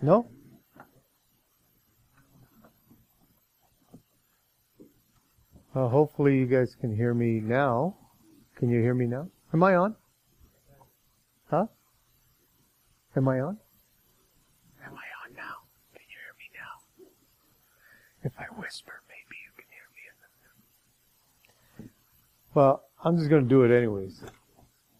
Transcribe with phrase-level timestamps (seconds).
[0.00, 0.28] No?
[5.74, 7.96] Hopefully you guys can hear me now.
[8.56, 9.28] Can you hear me now?
[9.54, 9.94] Am I on?
[11.50, 11.66] Huh?
[13.16, 13.58] Am I on?
[14.84, 15.56] Am I on now?
[15.94, 16.74] Can you hear me now?
[18.24, 19.86] If I whisper, maybe you can hear
[21.78, 21.88] me.
[22.54, 24.24] Well, I'm just going to do it anyways.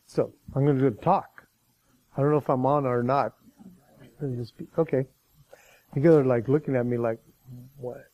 [0.06, 1.44] So, I'm going to talk.
[2.16, 3.32] I don't know if I'm on or not.
[4.76, 5.06] Okay.
[5.94, 7.18] You guys are like looking at me like,
[7.76, 8.04] what?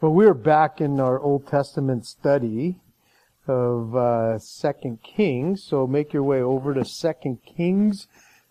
[0.00, 2.80] But we're back in our Old Testament study
[3.46, 5.62] of uh, Second Kings.
[5.62, 8.06] So make your way over to Second Kings,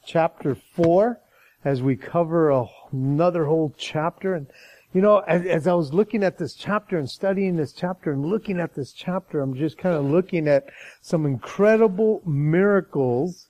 [0.06, 1.20] chapter four,
[1.64, 4.36] as we cover a, another whole chapter.
[4.36, 4.48] And
[4.94, 8.26] you know, as, as I was looking at this chapter and studying this chapter and
[8.26, 10.66] looking at this chapter, I'm just kind of looking at
[11.02, 13.50] some incredible miracles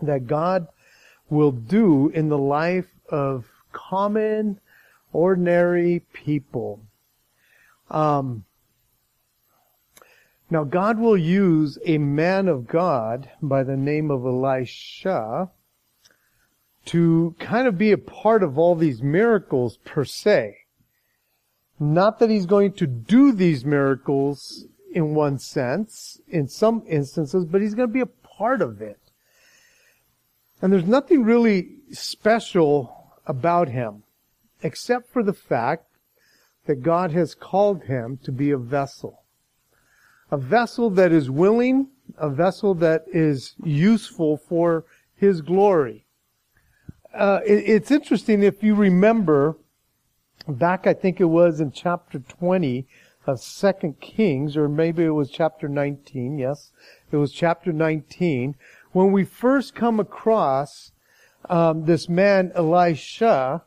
[0.00, 0.66] that God
[1.32, 4.60] will do in the life of common,
[5.12, 6.80] ordinary people.
[7.90, 8.44] Um,
[10.50, 15.50] now, God will use a man of God by the name of Elisha
[16.84, 20.58] to kind of be a part of all these miracles per se.
[21.80, 27.62] Not that he's going to do these miracles in one sense, in some instances, but
[27.62, 29.01] he's going to be a part of it.
[30.62, 34.04] And there's nothing really special about him,
[34.62, 35.86] except for the fact
[36.66, 39.24] that God has called him to be a vessel.
[40.30, 44.84] A vessel that is willing, a vessel that is useful for
[45.16, 46.06] his glory.
[47.12, 49.56] Uh, it, it's interesting if you remember
[50.46, 52.86] back, I think it was in chapter 20
[53.26, 56.38] of Second Kings, or maybe it was chapter 19.
[56.38, 56.70] Yes,
[57.10, 58.54] it was chapter 19
[58.92, 60.92] when we first come across
[61.48, 63.62] um, this man Elisha,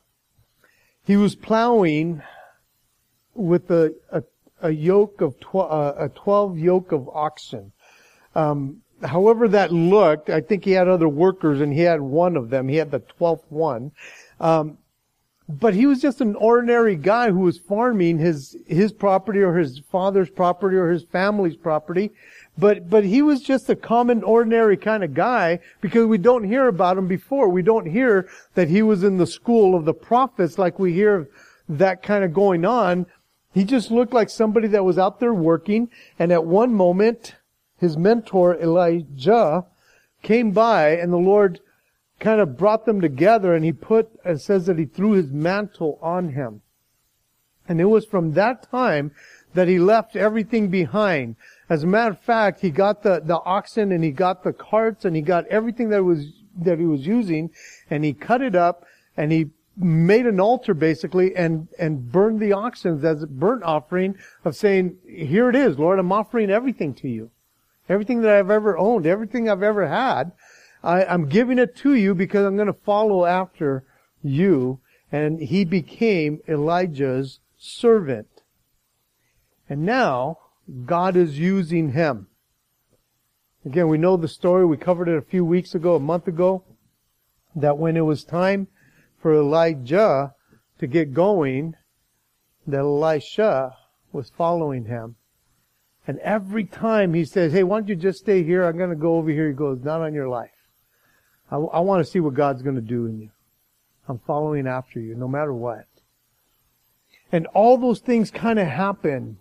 [1.03, 2.21] he was plowing
[3.33, 4.23] with a, a,
[4.61, 7.71] a yoke of tw- uh, a twelve yoke of oxen.
[8.33, 12.49] Um, however that looked, I think he had other workers, and he had one of
[12.49, 12.67] them.
[12.67, 13.91] He had the twelfth one.
[14.39, 14.77] Um,
[15.47, 19.79] but he was just an ordinary guy who was farming his his property or his
[19.91, 22.11] father's property or his family's property
[22.57, 26.67] but, but he was just a common, ordinary kind of guy because we don't hear
[26.67, 27.49] about him before.
[27.49, 31.29] We don't hear that he was in the school of the prophets like we hear
[31.67, 33.07] that kind of going on.
[33.53, 37.35] He just looked like somebody that was out there working and at one moment,
[37.77, 39.65] his mentor Elijah
[40.21, 41.59] came by and the Lord
[42.19, 45.99] kind of brought them together and he put, and says that he threw his mantle
[46.01, 46.61] on him.
[47.67, 49.11] And it was from that time
[49.53, 51.35] that he left everything behind.
[51.69, 55.05] As a matter of fact, he got the, the oxen and he got the carts
[55.05, 56.27] and he got everything that was,
[56.57, 57.49] that he was using
[57.89, 58.85] and he cut it up
[59.17, 64.15] and he made an altar basically and, and burned the oxen as a burnt offering
[64.43, 67.31] of saying, here it is, Lord, I'm offering everything to you.
[67.89, 70.31] Everything that I've ever owned, everything I've ever had,
[70.83, 73.83] I, I'm giving it to you because I'm going to follow after
[74.23, 74.79] you.
[75.11, 78.27] And he became Elijah's servant.
[79.69, 80.39] And now,
[80.85, 82.27] God is using him.
[83.65, 84.65] Again, we know the story.
[84.65, 86.63] We covered it a few weeks ago, a month ago,
[87.55, 88.67] that when it was time
[89.19, 90.33] for Elijah
[90.79, 91.75] to get going,
[92.67, 93.75] that Elisha
[94.11, 95.15] was following him.
[96.07, 98.63] And every time he says, hey, why don't you just stay here?
[98.63, 99.47] I'm going to go over here.
[99.47, 100.51] He goes, not on your life.
[101.49, 103.29] I, I want to see what God's going to do in you.
[104.07, 105.85] I'm following after you, no matter what.
[107.31, 109.37] And all those things kind of happened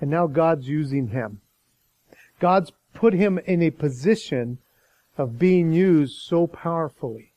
[0.00, 1.40] and now God's using him.
[2.38, 4.58] God's put him in a position
[5.18, 7.32] of being used so powerfully.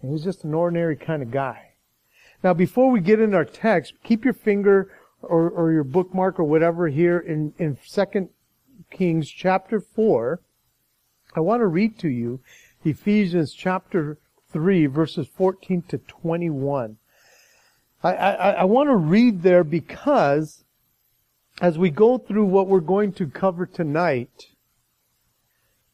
[0.00, 1.72] And he's just an ordinary kind of guy.
[2.42, 4.90] Now, before we get in our text, keep your finger
[5.22, 8.28] or, or your bookmark or whatever here in, in 2
[8.90, 10.40] Kings chapter 4.
[11.34, 12.40] I want to read to you
[12.84, 14.18] Ephesians chapter
[14.52, 16.96] 3 verses 14 to 21.
[18.02, 20.64] I, I, I want to read there because
[21.60, 24.46] as we go through what we're going to cover tonight,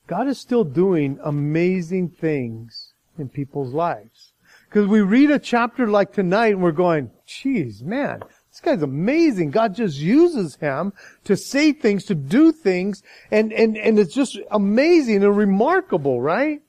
[0.07, 4.33] God is still doing amazing things in people's lives.
[4.69, 8.21] Because we read a chapter like tonight and we're going, geez, man,
[8.51, 9.51] this guy's amazing.
[9.51, 10.93] God just uses him
[11.25, 16.63] to say things, to do things, and, and, and it's just amazing and remarkable, right?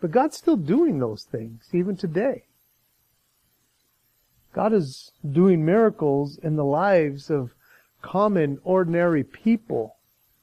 [0.00, 2.44] But God's still doing those things, even today.
[4.52, 7.55] God is doing miracles in the lives of
[8.06, 9.96] common, ordinary people.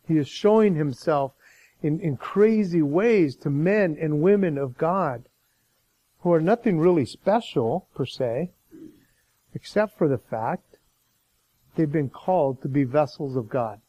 [0.06, 1.32] He is showing himself
[1.82, 5.24] in, in crazy ways to men and women of God.
[6.20, 8.50] who are nothing really special, per se,
[9.54, 10.78] except for the fact
[11.76, 13.82] they've been called to be vessels of God.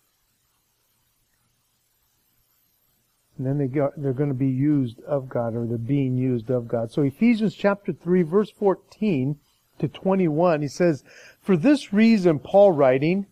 [3.36, 6.66] And then they they're going to be used of God, or they're being used of
[6.66, 6.90] God.
[6.90, 9.36] So Ephesians chapter 3, verse 14
[9.78, 11.04] to 21, he says,
[11.40, 13.26] For this reason, Paul writing,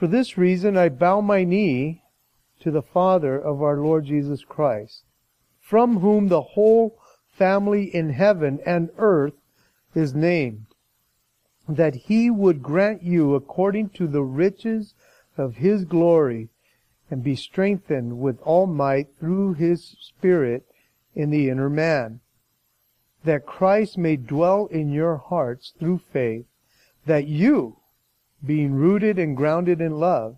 [0.00, 2.04] For this reason I bow my knee
[2.60, 5.04] to the Father of our Lord Jesus Christ,
[5.60, 6.98] from whom the whole
[7.36, 9.34] family in heaven and earth
[9.94, 10.68] is named,
[11.68, 14.94] that he would grant you according to the riches
[15.36, 16.48] of his glory
[17.10, 20.64] and be strengthened with all might through his Spirit
[21.14, 22.20] in the inner man,
[23.24, 26.46] that Christ may dwell in your hearts through faith,
[27.04, 27.79] that you,
[28.44, 30.36] being rooted and grounded in love,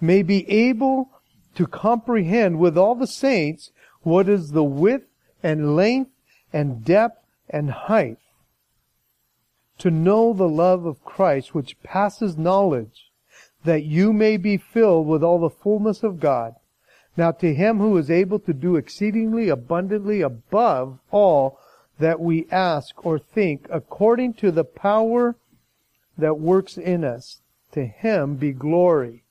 [0.00, 1.10] may be able
[1.54, 3.70] to comprehend with all the saints
[4.02, 5.06] what is the width
[5.42, 6.10] and length
[6.52, 8.18] and depth and height,
[9.78, 13.10] to know the love of Christ which passes knowledge,
[13.64, 16.54] that you may be filled with all the fullness of God.
[17.16, 21.58] Now to him who is able to do exceedingly abundantly above all
[21.98, 25.36] that we ask or think, according to the power
[26.16, 27.40] that works in us,
[27.72, 29.24] to him be glory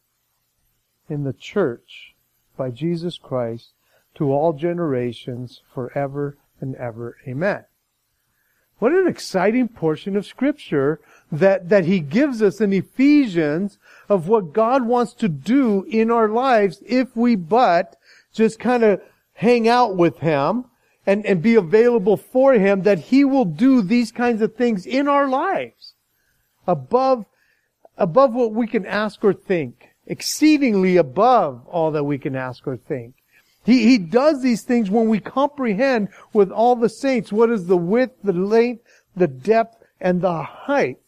[1.09, 2.13] in the church
[2.57, 3.71] by Jesus Christ
[4.15, 7.17] to all generations forever and ever.
[7.27, 7.65] Amen.
[8.79, 10.99] What an exciting portion of scripture
[11.31, 13.77] that, that he gives us in Ephesians
[14.09, 17.95] of what God wants to do in our lives if we but
[18.33, 19.01] just kind of
[19.35, 20.65] hang out with him
[21.05, 25.07] and, and be available for him that he will do these kinds of things in
[25.07, 25.92] our lives
[26.67, 27.25] above,
[27.97, 32.77] above what we can ask or think, exceedingly above all that we can ask or
[32.77, 33.15] think.
[33.65, 37.77] He, he does these things when we comprehend with all the saints what is the
[37.77, 38.83] width, the length,
[39.15, 40.99] the depth, and the height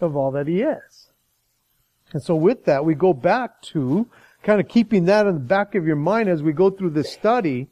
[0.00, 1.10] of all that he is.
[2.12, 4.08] And so with that, we go back to
[4.42, 7.12] kind of keeping that in the back of your mind as we go through this
[7.12, 7.68] study.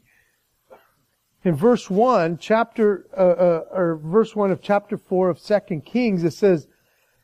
[1.43, 6.23] In verse 1, chapter, uh, uh, or verse 1 of chapter 4 of 2 Kings,
[6.23, 6.67] it says,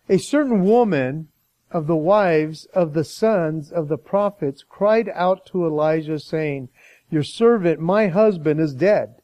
[0.08, 1.30] A certain woman
[1.72, 6.70] of the wives of the sons of the prophets cried out to Elijah saying,
[7.10, 9.16] Your servant, my husband, is dead.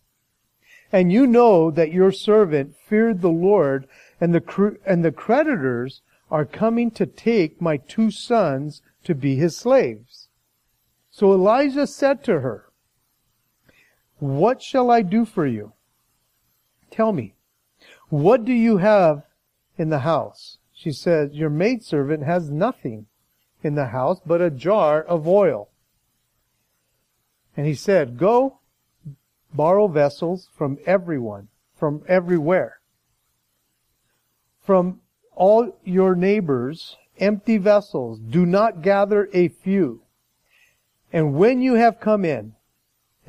[0.91, 3.87] And you know that your servant feared the Lord
[4.19, 6.01] and the, and the creditors
[6.31, 10.29] are coming to take my two sons to be his slaves.
[11.11, 12.68] So Elijah said to her,
[14.19, 15.73] What shall I do for you?
[16.91, 17.35] Tell me,
[18.09, 19.23] what do you have
[19.77, 20.57] in the house?
[20.73, 23.07] She said, Your maidservant has nothing
[23.63, 25.69] in the house but a jar of oil.
[27.55, 28.59] And he said, Go
[29.53, 32.79] borrow vessels from everyone, from everywhere
[34.69, 35.01] from
[35.35, 38.19] all your neighbors empty vessels.
[38.19, 40.03] Do not gather a few.
[41.11, 42.53] And when you have come in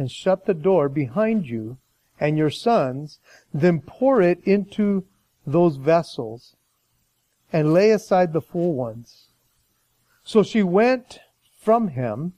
[0.01, 1.77] and shut the door behind you
[2.19, 3.21] and your sons,
[3.53, 5.05] then pour it into
[5.47, 6.57] those vessels
[7.53, 9.29] and lay aside the full ones.
[10.25, 11.21] So she went
[11.61, 12.33] from him,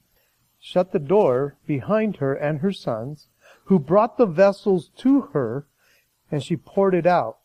[0.59, 3.29] shut the door behind her and her sons,
[3.67, 5.69] who brought the vessels to her,
[6.33, 7.39] and she poured it out.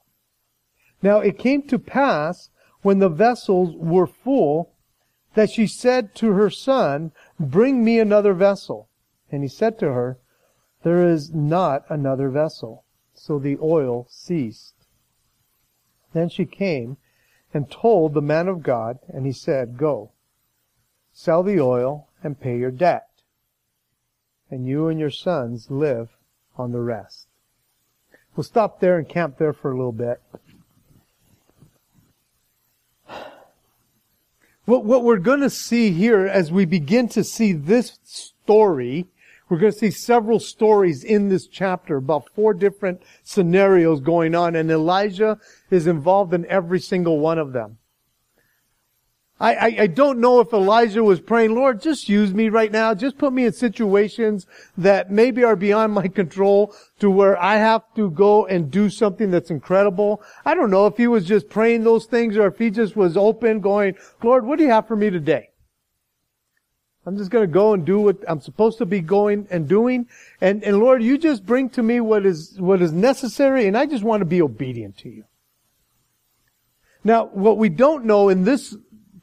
[1.03, 2.49] Now it came to pass
[2.81, 4.73] when the vessels were full
[5.35, 8.86] that she said to her son, Bring me another vessel.
[9.31, 10.19] And he said to her,
[10.83, 12.85] There is not another vessel.
[13.13, 14.75] So the oil ceased.
[16.13, 16.97] Then she came
[17.53, 20.11] and told the man of God, and he said, Go,
[21.11, 23.07] sell the oil and pay your debt,
[24.49, 26.09] and you and your sons live
[26.57, 27.27] on the rest.
[28.35, 30.21] We'll stop there and camp there for a little bit.
[34.65, 39.07] What, what we're going to see here as we begin to see this story,
[39.49, 44.55] we're going to see several stories in this chapter about four different scenarios going on
[44.55, 45.37] and Elijah
[45.71, 47.77] is involved in every single one of them.
[49.39, 52.95] I, I, I, don't know if Elijah was praying, Lord, just use me right now.
[52.95, 57.83] Just put me in situations that maybe are beyond my control to where I have
[57.95, 60.23] to go and do something that's incredible.
[60.43, 63.15] I don't know if he was just praying those things or if he just was
[63.15, 65.49] open going, Lord, what do you have for me today?
[67.07, 70.07] I'm just going to go and do what I'm supposed to be going and doing.
[70.41, 73.85] And, and Lord, you just bring to me what is, what is necessary and I
[73.85, 75.23] just want to be obedient to you.
[77.05, 78.75] Now, what we don't know in this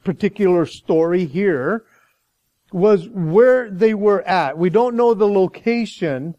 [0.03, 1.85] particular story here
[2.71, 4.57] was where they were at.
[4.57, 6.35] We don't know the location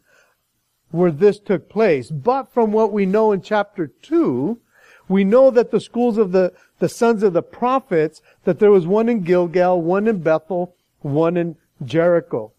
[0.91, 2.11] where this took place.
[2.11, 4.59] But from what we know in chapter 2,
[5.07, 8.85] we know that the schools of the, the sons of the prophets, that there was
[8.85, 10.73] one in Gilgal, one in Bethel,
[11.07, 12.53] one in Jericho.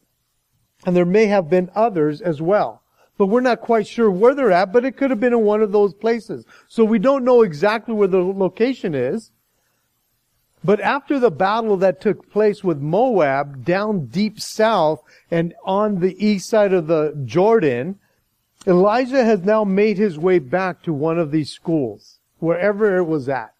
[0.87, 2.83] And there may have been others as well.
[3.17, 5.61] But we're not quite sure where they're at, but it could have been in one
[5.61, 6.45] of those places.
[6.69, 9.33] So we don't know exactly where the location is.
[10.65, 16.15] But after the battle that took place with Moab down deep south and on the
[16.25, 17.99] east side of the Jordan,
[18.67, 23.29] Elijah has now made his way back to one of these schools, wherever it was
[23.29, 23.53] at.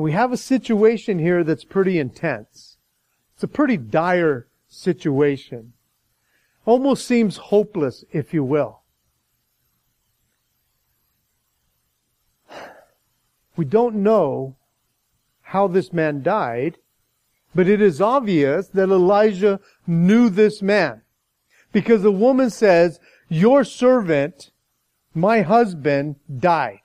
[0.00, 2.78] And we have a situation here that's pretty intense.
[3.34, 5.74] It's a pretty dire situation.
[6.64, 8.80] Almost seems hopeless, if you will.
[13.56, 14.56] We don't know
[15.42, 16.78] how this man died,
[17.54, 21.02] but it is obvious that Elijah knew this man.
[21.72, 24.50] Because the woman says, your servant,
[25.12, 26.79] my husband, died.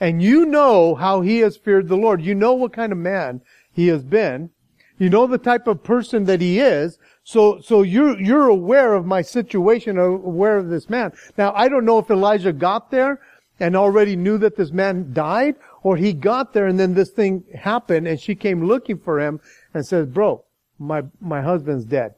[0.00, 2.22] And you know how he has feared the Lord.
[2.22, 3.40] You know what kind of man
[3.72, 4.50] he has been.
[4.98, 6.98] You know the type of person that he is.
[7.24, 11.12] So, so you're, you're aware of my situation, aware of this man.
[11.36, 13.20] Now, I don't know if Elijah got there
[13.58, 17.44] and already knew that this man died, or he got there and then this thing
[17.54, 19.40] happened and she came looking for him
[19.72, 20.44] and says, bro,
[20.78, 22.14] my, my husband's dead.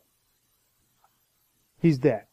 [1.81, 2.28] He's dead.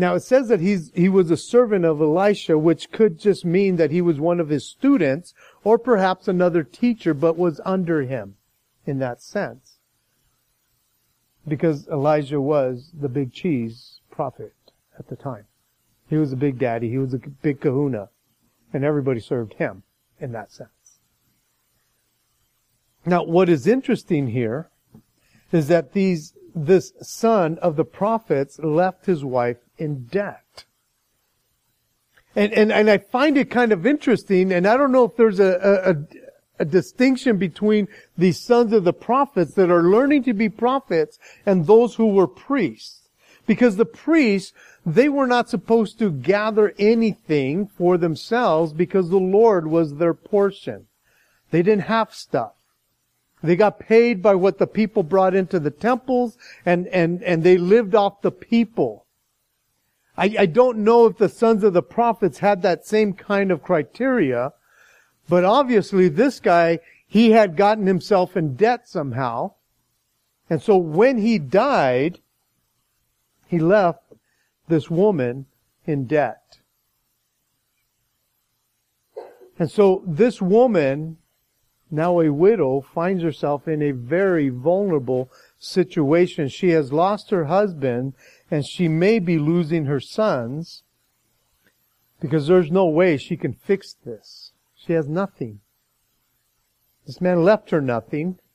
[0.00, 3.76] Now it says that he's, he was a servant of Elisha, which could just mean
[3.76, 8.36] that he was one of his students or perhaps another teacher, but was under him
[8.86, 9.76] in that sense.
[11.46, 14.54] Because Elijah was the big cheese prophet
[14.98, 15.44] at the time.
[16.08, 16.88] He was a big daddy.
[16.88, 18.08] He was a big kahuna.
[18.72, 19.82] And everybody served him
[20.18, 21.00] in that sense.
[23.04, 24.70] Now, what is interesting here
[25.52, 30.64] is that these this son of the prophets left his wife in debt.
[32.36, 35.40] And, and, and I find it kind of interesting, and I don't know if there's
[35.40, 35.96] a,
[36.58, 41.18] a, a distinction between the sons of the prophets that are learning to be prophets
[41.44, 43.08] and those who were priests.
[43.46, 44.52] Because the priests,
[44.86, 50.86] they were not supposed to gather anything for themselves because the Lord was their portion.
[51.50, 52.52] They didn't have stuff.
[53.42, 57.56] They got paid by what the people brought into the temples and, and, and they
[57.56, 59.06] lived off the people.
[60.16, 63.62] I, I don't know if the sons of the prophets had that same kind of
[63.62, 64.52] criteria,
[65.28, 69.54] but obviously this guy, he had gotten himself in debt somehow.
[70.50, 72.18] And so when he died,
[73.46, 74.12] he left
[74.68, 75.46] this woman
[75.86, 76.58] in debt.
[79.58, 81.18] And so this woman
[81.90, 86.48] now a widow, finds herself in a very vulnerable situation.
[86.48, 88.14] She has lost her husband
[88.50, 90.82] and she may be losing her sons
[92.20, 94.52] because there's no way she can fix this.
[94.74, 95.60] She has nothing.
[97.06, 98.38] This man left her nothing.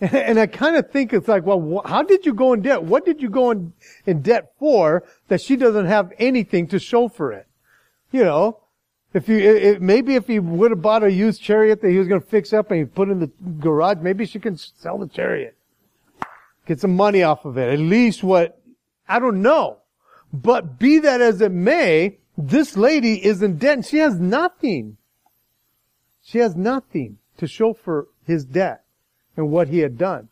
[0.00, 2.84] And I kind of think it's like, well, how did you go in debt?
[2.84, 3.72] What did you go in,
[4.06, 7.48] in debt for that she doesn't have anything to show for it?
[8.12, 8.60] You know,
[9.18, 12.06] if you, it, maybe if he would have bought a used chariot that he was
[12.06, 15.08] going to fix up and he put in the garage, maybe she can sell the
[15.08, 15.56] chariot.
[16.66, 17.72] Get some money off of it.
[17.72, 18.60] At least what,
[19.08, 19.78] I don't know.
[20.32, 24.98] But be that as it may, this lady is in debt she has nothing.
[26.22, 28.84] She has nothing to show for his debt
[29.36, 30.28] and what he had done.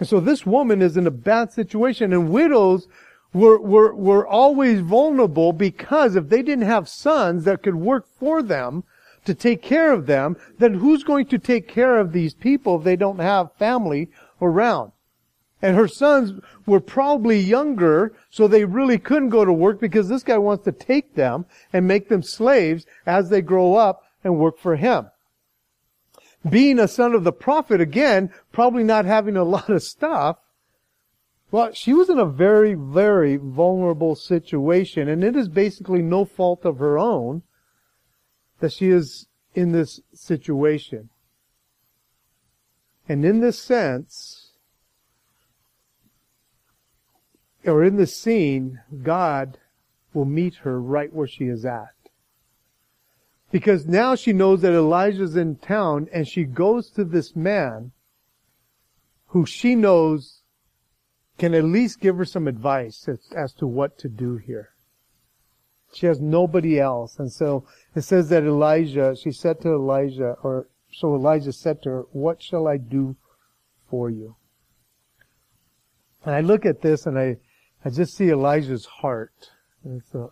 [0.00, 2.88] And so this woman is in a bad situation and widows
[3.32, 8.42] were, were, were always vulnerable because if they didn't have sons that could work for
[8.42, 8.84] them
[9.24, 12.84] to take care of them, then who's going to take care of these people if
[12.84, 14.08] they don't have family
[14.40, 14.92] around?
[15.62, 20.22] And her sons were probably younger, so they really couldn't go to work because this
[20.22, 24.58] guy wants to take them and make them slaves as they grow up and work
[24.58, 25.10] for him.
[26.48, 30.36] Being a son of the prophet, again, probably not having a lot of stuff,
[31.50, 36.64] well, she was in a very, very vulnerable situation, and it is basically no fault
[36.64, 37.42] of her own
[38.60, 41.10] that she is in this situation.
[43.08, 44.52] And in this sense,
[47.64, 49.58] or in this scene, God
[50.12, 51.94] will meet her right where she is at.
[53.52, 57.92] Because now she knows that Elijah's in town and she goes to this man
[59.28, 60.35] who she knows
[61.38, 64.70] can at least give her some advice as, as to what to do here.
[65.94, 67.18] She has nobody else.
[67.18, 67.64] And so
[67.94, 72.42] it says that Elijah, she said to Elijah, or so Elijah said to her, what
[72.42, 73.16] shall I do
[73.88, 74.36] for you?
[76.24, 77.36] And I look at this and I,
[77.84, 79.50] I just see Elijah's heart.
[79.84, 80.28] It's a,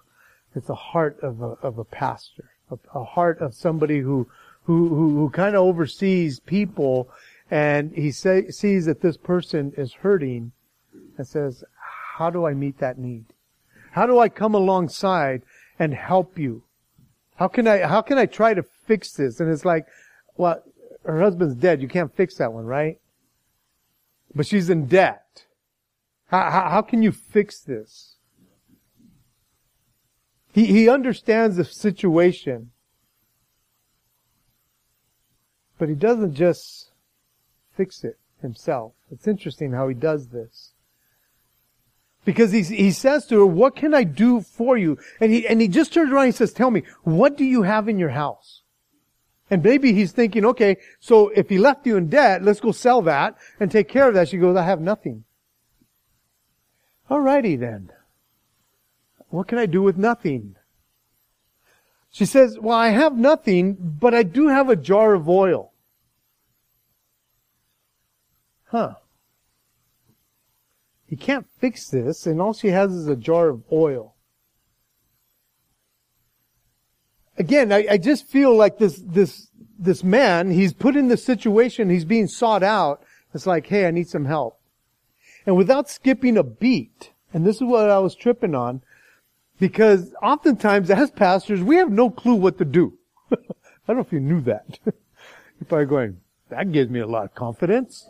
[0.54, 4.28] it's a heart of a, of a pastor, a, a heart of somebody who,
[4.64, 7.10] who, who, who kind of oversees people
[7.50, 10.52] and he say, sees that this person is hurting
[11.16, 11.64] and says,
[12.16, 13.26] how do I meet that need?
[13.92, 15.42] How do I come alongside
[15.78, 16.62] and help you?
[17.36, 19.40] How can I, how can I try to fix this?
[19.40, 19.86] And it's like,
[20.36, 20.62] well,
[21.04, 21.82] her husband's dead.
[21.82, 22.98] You can't fix that one, right?
[24.34, 25.46] But she's in debt.
[26.26, 28.16] How, how, how can you fix this?
[30.52, 32.70] He, he understands the situation.
[35.78, 36.90] But he doesn't just
[37.76, 38.92] fix it himself.
[39.10, 40.73] It's interesting how he does this.
[42.24, 44.98] Because he, he says to her, what can I do for you?
[45.20, 47.88] And he, and he just turns around and says, tell me, what do you have
[47.88, 48.62] in your house?
[49.50, 53.02] And maybe he's thinking, okay, so if he left you in debt, let's go sell
[53.02, 54.28] that and take care of that.
[54.28, 55.24] She goes, I have nothing.
[57.10, 57.90] Alrighty then.
[59.28, 60.56] What can I do with nothing?
[62.10, 65.72] She says, well, I have nothing, but I do have a jar of oil.
[68.66, 68.94] Huh.
[71.06, 74.14] He can't fix this, and all she has is a jar of oil.
[77.36, 81.90] Again, I, I just feel like this, this, this man, he's put in this situation,
[81.90, 83.02] he's being sought out.
[83.34, 84.60] It's like, hey, I need some help.
[85.44, 88.82] And without skipping a beat, and this is what I was tripping on,
[89.58, 92.96] because oftentimes as pastors, we have no clue what to do.
[93.32, 93.36] I
[93.88, 94.78] don't know if you knew that.
[94.84, 98.08] You're probably going, that gives me a lot of confidence.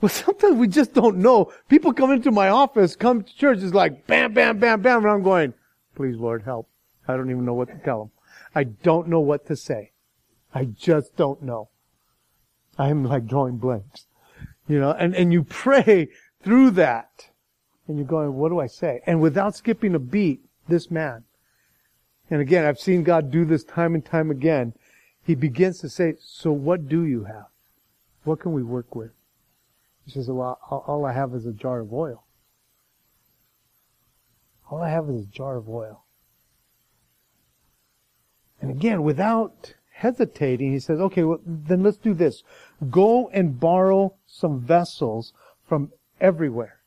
[0.00, 1.52] Well, sometimes we just don't know.
[1.68, 5.10] People come into my office, come to church, it's like bam, bam, bam, bam, and
[5.10, 5.54] I'm going,
[5.94, 6.68] please Lord help.
[7.08, 8.10] I don't even know what to tell them.
[8.54, 9.92] I don't know what to say.
[10.54, 11.68] I just don't know.
[12.78, 14.06] I'm like drawing blanks.
[14.68, 16.08] You know, and, and you pray
[16.42, 17.28] through that.
[17.86, 19.00] And you're going, what do I say?
[19.06, 21.22] And without skipping a beat, this man,
[22.30, 24.72] and again, I've seen God do this time and time again,
[25.22, 27.46] he begins to say, so what do you have?
[28.24, 29.12] What can we work with?
[30.06, 32.24] He says, well, all I have is a jar of oil.
[34.70, 36.04] All I have is a jar of oil.
[38.60, 42.44] And again, without hesitating, he says, okay, well, then let's do this.
[42.88, 45.32] Go and borrow some vessels
[45.68, 46.80] from everywhere.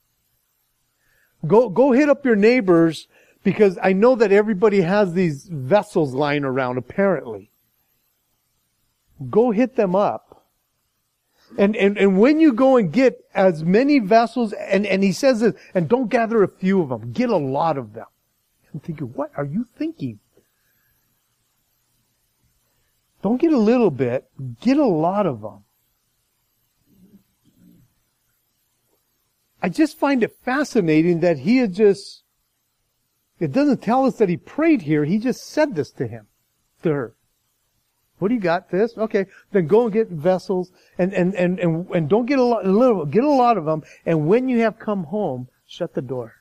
[1.45, 3.07] Go, go hit up your neighbors
[3.43, 7.51] because I know that everybody has these vessels lying around apparently.
[9.29, 10.28] Go hit them up
[11.57, 15.39] and, and, and when you go and get as many vessels, and, and he says
[15.39, 18.05] this, and don't gather a few of them, get a lot of them.
[18.73, 20.19] I'm thinking, what are you thinking?
[23.21, 24.29] Don't get a little bit,
[24.61, 25.63] get a lot of them.
[29.61, 32.23] I just find it fascinating that he had just,
[33.39, 36.27] it doesn't tell us that he prayed here, he just said this to him,
[36.83, 37.15] to her.
[38.19, 38.69] What do you got?
[38.69, 38.97] This?
[38.97, 39.25] Okay.
[39.51, 42.71] Then go and get vessels and, and, and, and, and don't get a lot, a
[42.71, 43.83] little, get a lot of them.
[44.05, 46.35] And when you have come home, shut the door.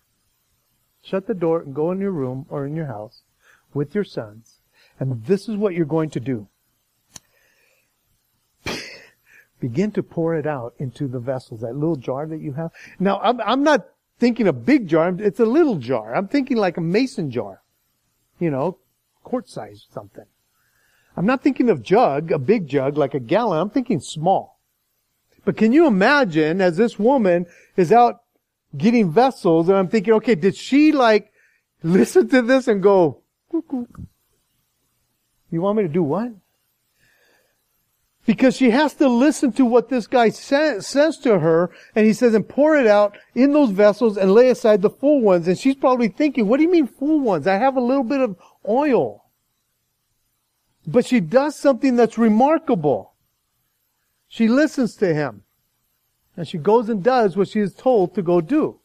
[1.03, 3.23] Shut the door and go in your room or in your house
[3.73, 4.59] with your sons.
[4.99, 6.49] And this is what you're going to do.
[9.61, 12.73] Begin to pour it out into the vessels, that little jar that you have.
[12.99, 13.87] Now, I'm, I'm not
[14.19, 15.15] thinking a big jar.
[15.19, 16.15] It's a little jar.
[16.15, 17.63] I'm thinking like a mason jar.
[18.41, 18.79] You know,
[19.23, 20.27] quart size something.
[21.19, 23.59] I'm not thinking of jug, a big jug like a gallon.
[23.59, 24.61] I'm thinking small.
[25.45, 28.21] But can you imagine as this woman is out
[28.77, 31.33] getting vessels and I'm thinking, okay, did she like
[31.83, 36.31] listen to this and go, you want me to do what?
[38.25, 42.13] Because she has to listen to what this guy sa- says to her, and he
[42.13, 45.49] says, and pour it out in those vessels and lay aside the full ones.
[45.49, 47.49] And she's probably thinking, what do you mean full ones?
[47.49, 48.37] I have a little bit of
[48.69, 49.25] oil.
[50.89, 53.13] But she does something that's remarkable.
[54.27, 55.43] She listens to him.
[56.35, 58.81] And she goes and does what she is told to go do.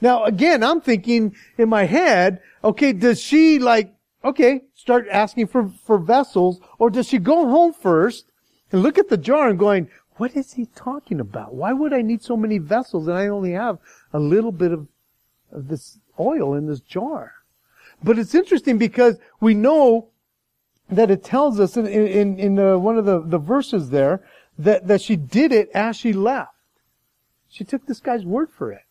[0.00, 3.92] Now again, I'm thinking in my head, okay, does she like,
[4.24, 8.26] okay, start asking for, for vessels, or does she go home first
[8.70, 11.52] and look at the jar and going, what is he talking about?
[11.52, 13.78] Why would I need so many vessels and I only have
[14.12, 14.86] a little bit of,
[15.50, 17.32] of this oil in this jar?
[18.04, 20.10] But it's interesting because we know
[20.88, 24.22] that it tells us in, in, in one of the, the verses there
[24.58, 26.52] that, that she did it as she left.
[27.48, 28.82] She took this guy's word for it.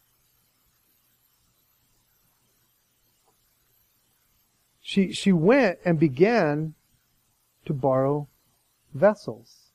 [4.81, 6.73] She, she went and began
[7.65, 8.29] to borrow
[8.93, 9.71] vessels.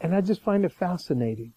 [0.00, 1.54] And I just find it fascinating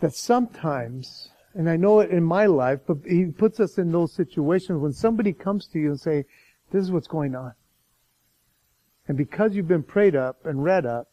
[0.00, 4.12] that sometimes, and I know it in my life, but he puts us in those
[4.12, 6.24] situations when somebody comes to you and say,
[6.72, 7.52] this is what's going on.
[9.06, 11.08] And because you've been prayed up and read up,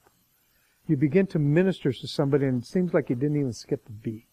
[0.88, 3.92] you begin to minister to somebody and it seems like you didn't even skip a
[3.92, 4.26] beat.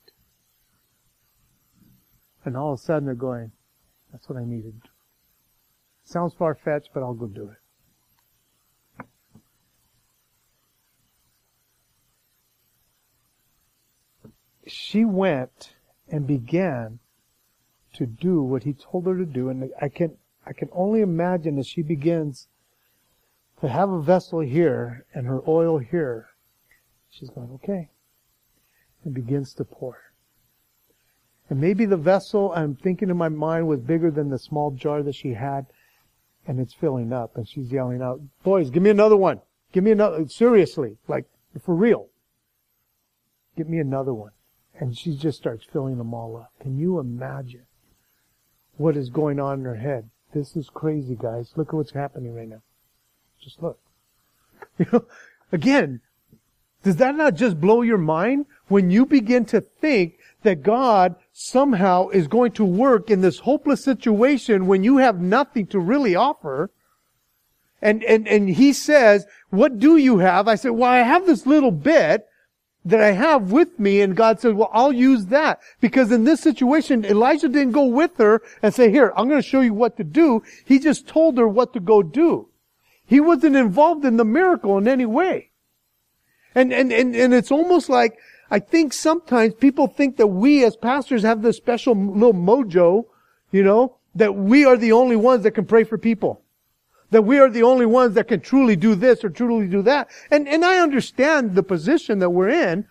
[2.44, 3.52] And all of a sudden they're going,
[4.10, 4.80] that's what I needed.
[6.04, 7.58] Sounds far fetched, but I'll go do it.
[14.66, 15.74] She went
[16.10, 16.98] and began
[17.94, 19.48] to do what he told her to do.
[19.48, 20.16] And I can,
[20.46, 22.48] I can only imagine as she begins
[23.60, 26.28] to have a vessel here and her oil here,
[27.10, 27.90] she's going, okay,
[29.04, 29.98] and begins to pour.
[31.50, 35.02] And maybe the vessel, I'm thinking in my mind, was bigger than the small jar
[35.02, 35.66] that she had,
[36.46, 39.40] and it's filling up, and she's yelling out, boys, give me another one.
[39.72, 41.24] Give me another, seriously, like,
[41.62, 42.08] for real.
[43.56, 44.32] Give me another one.
[44.78, 46.52] And she just starts filling them all up.
[46.60, 47.66] Can you imagine
[48.76, 50.08] what is going on in her head?
[50.32, 51.52] This is crazy, guys.
[51.56, 52.62] Look at what's happening right now.
[53.42, 53.78] Just look.
[54.78, 55.04] You know,
[55.50, 56.00] again,
[56.84, 62.08] does that not just blow your mind when you begin to think that God somehow
[62.10, 66.70] is going to work in this hopeless situation when you have nothing to really offer?
[67.82, 70.46] And, and, and he says, what do you have?
[70.46, 72.26] I said, well, I have this little bit
[72.84, 74.00] that I have with me.
[74.00, 75.60] And God said, well, I'll use that.
[75.80, 79.48] Because in this situation, Elijah didn't go with her and say, here, I'm going to
[79.48, 80.42] show you what to do.
[80.64, 82.48] He just told her what to go do.
[83.04, 85.50] He wasn't involved in the miracle in any way.
[86.54, 88.18] And, and, and, and it's almost like,
[88.50, 93.04] I think sometimes people think that we as pastors have this special little mojo,
[93.50, 96.42] you know, that we are the only ones that can pray for people.
[97.10, 100.08] That we are the only ones that can truly do this or truly do that.
[100.30, 102.86] And, and I understand the position that we're in.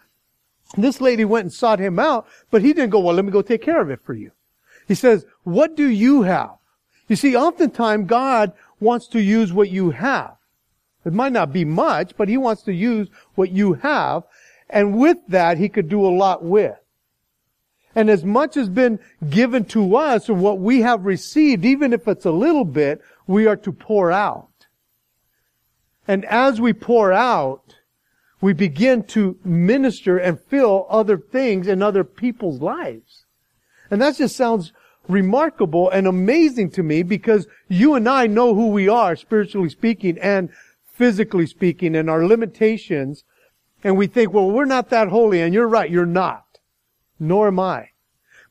[0.76, 3.42] This lady went and sought him out, but he didn't go, well, let me go
[3.42, 4.32] take care of it for you.
[4.88, 6.56] He says, what do you have?
[7.08, 10.36] You see, oftentimes God wants to use what you have.
[11.06, 14.24] It might not be much, but he wants to use what you have.
[14.70, 16.76] And with that, he could do a lot with.
[17.96, 19.00] And as much has been
[19.30, 23.46] given to us and what we have received, even if it's a little bit, we
[23.46, 24.48] are to pour out.
[26.08, 27.76] And as we pour out,
[28.40, 33.26] we begin to minister and fill other things in other people's lives.
[33.92, 34.72] And that just sounds
[35.08, 40.18] remarkable and amazing to me because you and I know who we are, spiritually speaking
[40.20, 40.50] and
[40.86, 43.24] physically speaking, and our limitations.
[43.84, 45.42] And we think, well, we're not that holy.
[45.42, 46.60] And you're right, you're not.
[47.20, 47.90] Nor am I.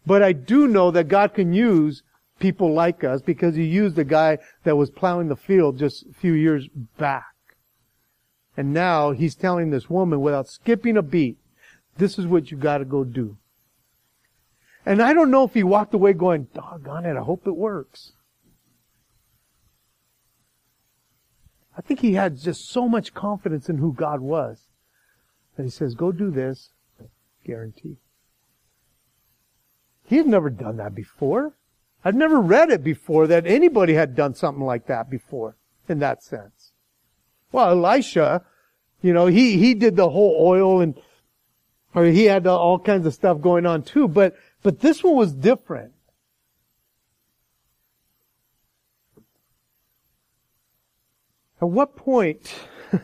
[0.07, 2.03] But I do know that God can use
[2.39, 6.13] people like us because He used a guy that was plowing the field just a
[6.13, 6.69] few years
[6.99, 7.35] back.
[8.57, 11.39] And now He's telling this woman without skipping a beat,
[11.99, 13.39] this is what you gotta go do.
[14.85, 18.13] And I don't know if he walked away going, doggone it, I hope it works.
[21.77, 24.69] I think he had just so much confidence in who God was
[25.57, 26.71] that he says, go do this,
[27.45, 27.97] guarantee.
[30.05, 31.57] He had never done that before.
[32.07, 35.57] I've never read it before that anybody had done something like that before
[35.89, 36.71] in that sense.
[37.51, 38.45] Well, Elisha,
[39.03, 40.95] you know, he, he did the whole oil and,
[41.97, 45.33] or he had all kinds of stuff going on too, but but this one was
[45.33, 45.95] different.
[51.61, 52.55] At what point,
[52.93, 53.01] at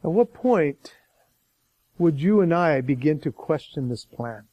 [0.00, 0.96] what point
[1.98, 4.49] would you and I begin to question this plan?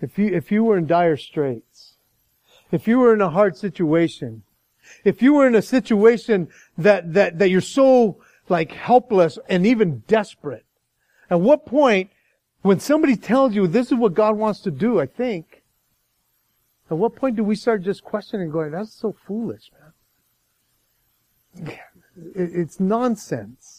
[0.00, 1.94] If you, if you were in dire straits,
[2.70, 4.42] if you were in a hard situation,
[5.04, 10.02] if you were in a situation that, that, that you're so like helpless and even
[10.06, 10.66] desperate,
[11.30, 12.10] at what point
[12.62, 15.62] when somebody tells you this is what God wants to do, I think,
[16.90, 19.70] at what point do we start just questioning going, that's so foolish,
[21.56, 21.78] man?
[22.34, 23.73] It's nonsense.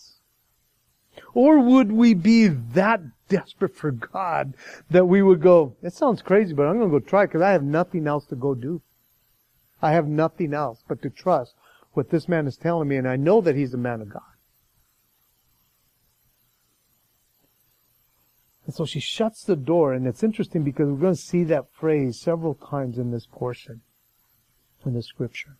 [1.35, 4.53] Or would we be that desperate for God
[4.89, 7.51] that we would go, it sounds crazy, but I'm going to go try because I
[7.51, 8.81] have nothing else to go do.
[9.81, 11.53] I have nothing else but to trust
[11.91, 14.21] what this man is telling me and I know that he's a man of God.
[18.65, 21.71] And so she shuts the door, and it's interesting because we're going to see that
[21.71, 23.81] phrase several times in this portion,
[24.83, 25.57] in the scripture.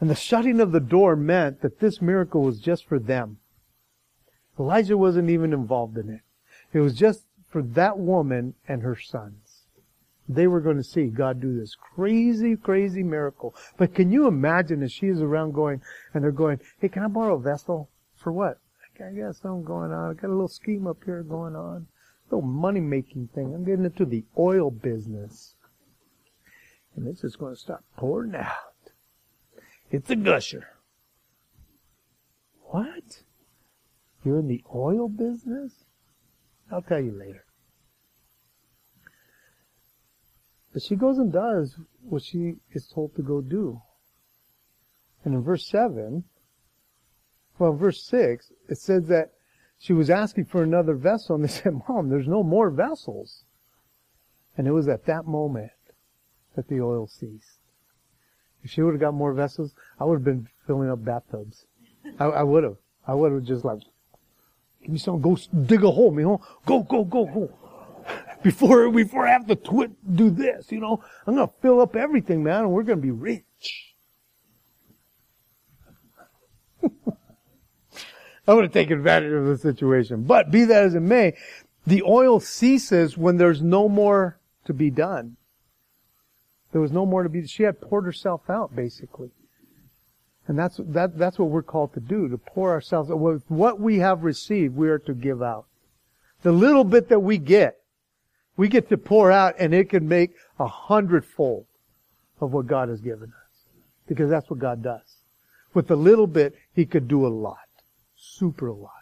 [0.00, 3.38] And the shutting of the door meant that this miracle was just for them.
[4.58, 6.20] Elijah wasn't even involved in it.
[6.72, 9.62] It was just for that woman and her sons.
[10.28, 13.54] they were going to see God do this crazy, crazy miracle.
[13.76, 15.82] But can you imagine as she is around going,
[16.12, 17.90] and they're going, hey, can I borrow a vessel?
[18.16, 18.58] For what?
[18.98, 20.10] I got something going on.
[20.10, 21.86] I got a little scheme up here going on.
[22.30, 23.54] A little money making thing.
[23.54, 25.54] I'm getting into the oil business.
[26.96, 28.52] And it's just going to start pouring out.
[29.90, 30.68] It's a gusher.
[32.62, 33.22] What?
[34.24, 35.72] You're in the oil business?
[36.70, 37.44] I'll tell you later.
[40.72, 43.80] But she goes and does what she is told to go do.
[45.24, 46.24] And in verse 7,
[47.58, 49.32] well, verse 6, it says that
[49.78, 53.44] she was asking for another vessel, and they said, Mom, there's no more vessels.
[54.56, 55.70] And it was at that moment
[56.54, 57.55] that the oil ceased.
[58.66, 61.66] If she would have got more vessels, I would have been filling up bathtubs.
[62.18, 62.76] I, I would have.
[63.06, 63.78] I would have just like,
[64.82, 67.56] give me some, go dig a hole, know, Go, go, go, go.
[68.42, 71.00] Before, before I have to twit, do this, you know.
[71.28, 73.94] I'm gonna fill up everything, man, and we're gonna be rich.
[78.48, 80.24] I would have taken advantage of the situation.
[80.24, 81.34] But be that as it may,
[81.86, 85.36] the oil ceases when there's no more to be done.
[86.76, 89.30] There was no more to be, she had poured herself out, basically.
[90.46, 94.00] And that's, that, that's what we're called to do, to pour ourselves, with what we
[94.00, 95.64] have received, we are to give out.
[96.42, 97.78] The little bit that we get,
[98.58, 101.64] we get to pour out and it can make a hundredfold
[102.42, 103.64] of what God has given us.
[104.06, 105.22] Because that's what God does.
[105.72, 107.56] With a little bit, He could do a lot
[108.18, 108.92] super a lot.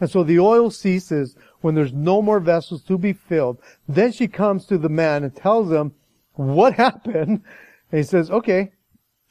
[0.00, 3.58] And so the oil ceases when there's no more vessels to be filled.
[3.86, 5.92] Then she comes to the man and tells him
[6.48, 7.42] what happened.
[7.90, 8.72] And he says, okay,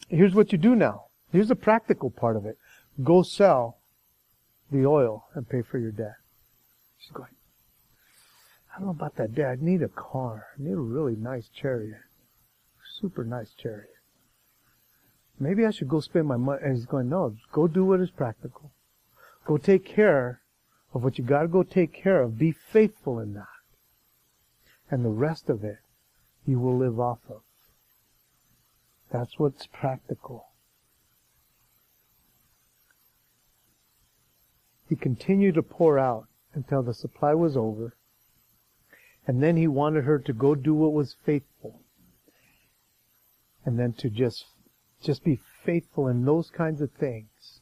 [0.10, 1.06] here's what you do now.
[1.32, 2.58] Here's the practical part of it.
[3.04, 3.78] Go sell
[4.72, 6.16] the oil and pay for your debt.
[7.00, 7.30] She's going,
[8.74, 9.58] I don't know about that debt.
[9.60, 10.48] I need a car.
[10.58, 12.02] I need a really nice chariot.
[13.00, 13.90] Super nice chariot.
[15.40, 16.62] Maybe I should go spend my money.
[16.64, 18.72] And he's going, no, go do what is practical.
[19.46, 20.42] Go take care
[20.94, 22.38] of what you got to go take care of.
[22.38, 23.48] Be faithful in that.
[24.90, 25.80] And the rest of it,
[26.46, 27.42] you will live off of.
[29.12, 30.48] That's what's practical.
[34.88, 37.96] He continued to pour out until the supply was over.
[39.28, 41.82] And then he wanted her to go do what was faithful.
[43.66, 44.46] And then to just,
[45.04, 47.62] just be faithful in those kinds of things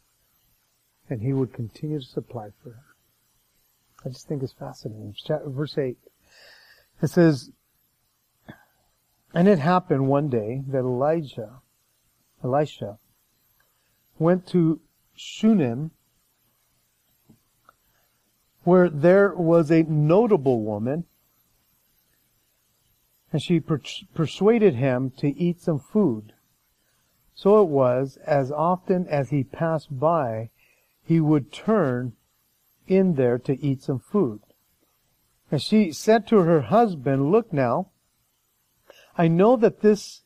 [1.09, 2.95] and he would continue to supply for her.
[4.05, 5.13] I just think it's fascinating.
[5.47, 5.97] Verse 8.
[7.01, 7.49] It says,
[9.33, 11.61] And it happened one day that Elijah,
[12.43, 12.97] Elisha,
[14.17, 14.81] went to
[15.15, 15.91] Shunem,
[18.63, 21.05] where there was a notable woman,
[23.31, 23.81] and she per-
[24.13, 26.33] persuaded him to eat some food.
[27.35, 30.49] So it was, as often as he passed by,
[31.03, 32.13] he would turn
[32.87, 34.41] in there to eat some food.
[35.51, 37.91] And she said to her husband, Look now,
[39.17, 40.21] I know that this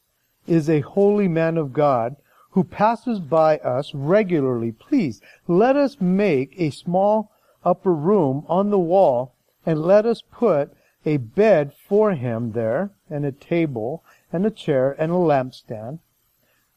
[0.47, 2.15] is a holy man of God
[2.51, 4.71] who passes by us regularly.
[4.71, 7.31] Please, let us make a small
[7.63, 9.33] upper room on the wall
[9.65, 10.71] and let us put
[11.05, 15.99] a bed for him there and a table and a chair and a lampstand.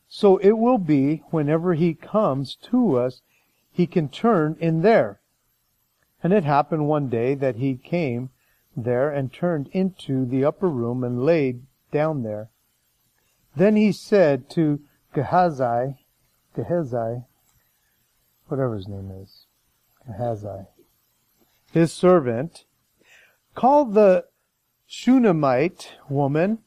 [0.08, 3.20] So it will be whenever he comes to us,
[3.72, 5.20] he can turn in there.
[6.22, 8.30] And it happened one day that he came
[8.76, 12.50] there and turned into the upper room and laid down there.
[13.54, 14.80] Then he said to
[15.14, 15.96] Gehazi,
[16.54, 17.22] Gehazi,
[18.48, 19.46] whatever his name is,
[20.06, 20.66] Gehazi,
[21.72, 22.64] his servant,
[23.54, 24.26] call the
[24.86, 26.58] Shunammite woman.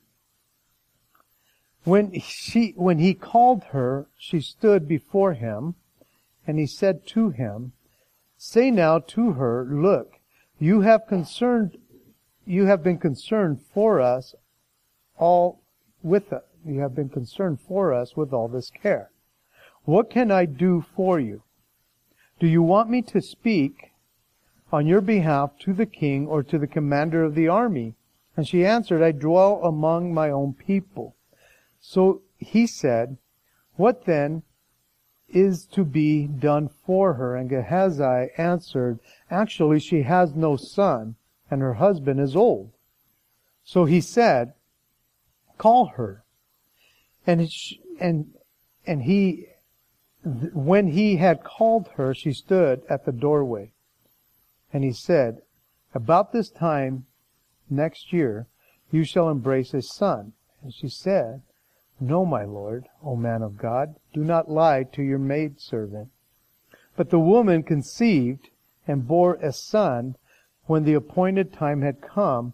[1.83, 5.75] When she, when he called her, she stood before him.
[6.45, 7.73] And he said to him,
[8.37, 10.19] Say now to her, Look,
[10.59, 11.77] you have concerned,
[12.45, 14.33] you have been concerned for us
[15.19, 15.61] all
[16.01, 16.43] with us.
[16.65, 19.11] You have been concerned for us with all this care.
[19.83, 21.43] What can I do for you?
[22.39, 23.91] Do you want me to speak
[24.71, 27.95] on your behalf to the king or to the commander of the army?
[28.35, 31.15] And she answered, I dwell among my own people.
[31.79, 33.17] So he said,
[33.75, 34.43] What then
[35.27, 37.35] is to be done for her?
[37.35, 41.15] And Gehazi answered, Actually, she has no son,
[41.51, 42.71] and her husband is old.
[43.63, 44.53] So he said,
[45.59, 46.23] Call her.
[47.27, 47.53] And, it,
[47.99, 48.33] and,
[48.87, 49.47] and he,
[50.23, 53.73] when he had called her, she stood at the doorway.
[54.71, 55.41] And he said,
[55.93, 57.05] About this time
[57.69, 58.47] next year,
[58.89, 60.31] you shall embrace a son.
[60.63, 61.41] And she said,
[61.99, 66.09] No, my lord, O man of God, do not lie to your maidservant.
[66.95, 68.49] But the woman conceived
[68.87, 70.15] and bore a son
[70.67, 72.53] when the appointed time had come,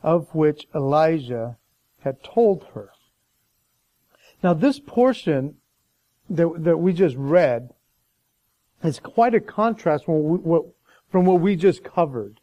[0.00, 1.56] of which Elijah
[2.04, 2.90] had told her.
[4.42, 5.56] Now this portion
[6.28, 7.70] that, that we just read
[8.82, 10.72] is quite a contrast from what, we,
[11.10, 12.40] from what we just covered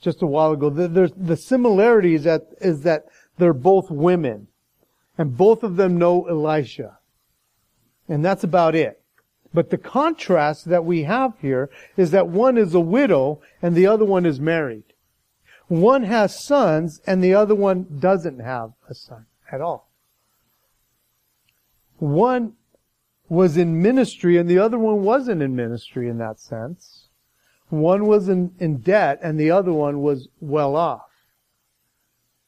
[0.00, 0.70] just a while ago.
[0.70, 3.06] The, the similarity is that, is that
[3.38, 4.48] they're both women.
[5.18, 6.98] And both of them know Elisha.
[8.08, 9.02] And that's about it.
[9.52, 13.86] But the contrast that we have here is that one is a widow and the
[13.86, 14.89] other one is married.
[15.70, 19.88] One has sons and the other one doesn't have a son at all.
[21.98, 22.54] One
[23.28, 27.06] was in ministry and the other one wasn't in ministry in that sense.
[27.68, 31.12] One was in, in debt and the other one was well off.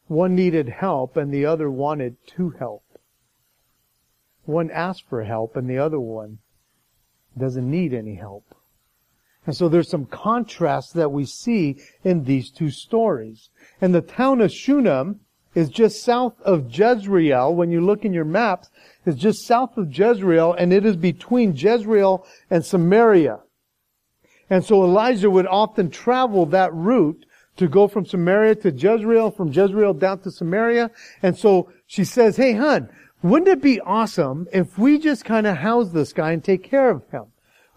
[0.09, 2.83] One needed help and the other wanted to help.
[4.47, 6.39] One asked for help and the other one
[7.39, 8.52] doesn't need any help.
[9.47, 13.51] And so there's some contrast that we see in these two stories.
[13.81, 15.21] And the town of Shunem
[15.55, 17.55] is just south of Jezreel.
[17.55, 18.71] When you look in your maps,
[19.05, 23.41] is just south of Jezreel and it is between Jezreel and Samaria.
[24.49, 27.25] And so Elijah would often travel that route
[27.57, 30.91] to go from Samaria to Jezreel, from Jezreel down to Samaria.
[31.23, 32.89] And so she says, hey, hun,
[33.23, 36.91] wouldn't it be awesome if we just kind of house this guy and take care
[36.91, 37.32] of him?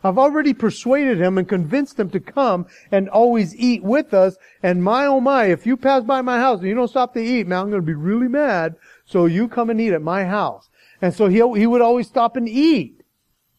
[0.05, 4.37] I've already persuaded him and convinced him to come and always eat with us.
[4.61, 7.19] And my oh my, if you pass by my house and you don't stop to
[7.19, 8.75] eat, man, I'm going to be really mad.
[9.05, 10.69] So you come and eat at my house.
[11.01, 13.01] And so he, he would always stop and eat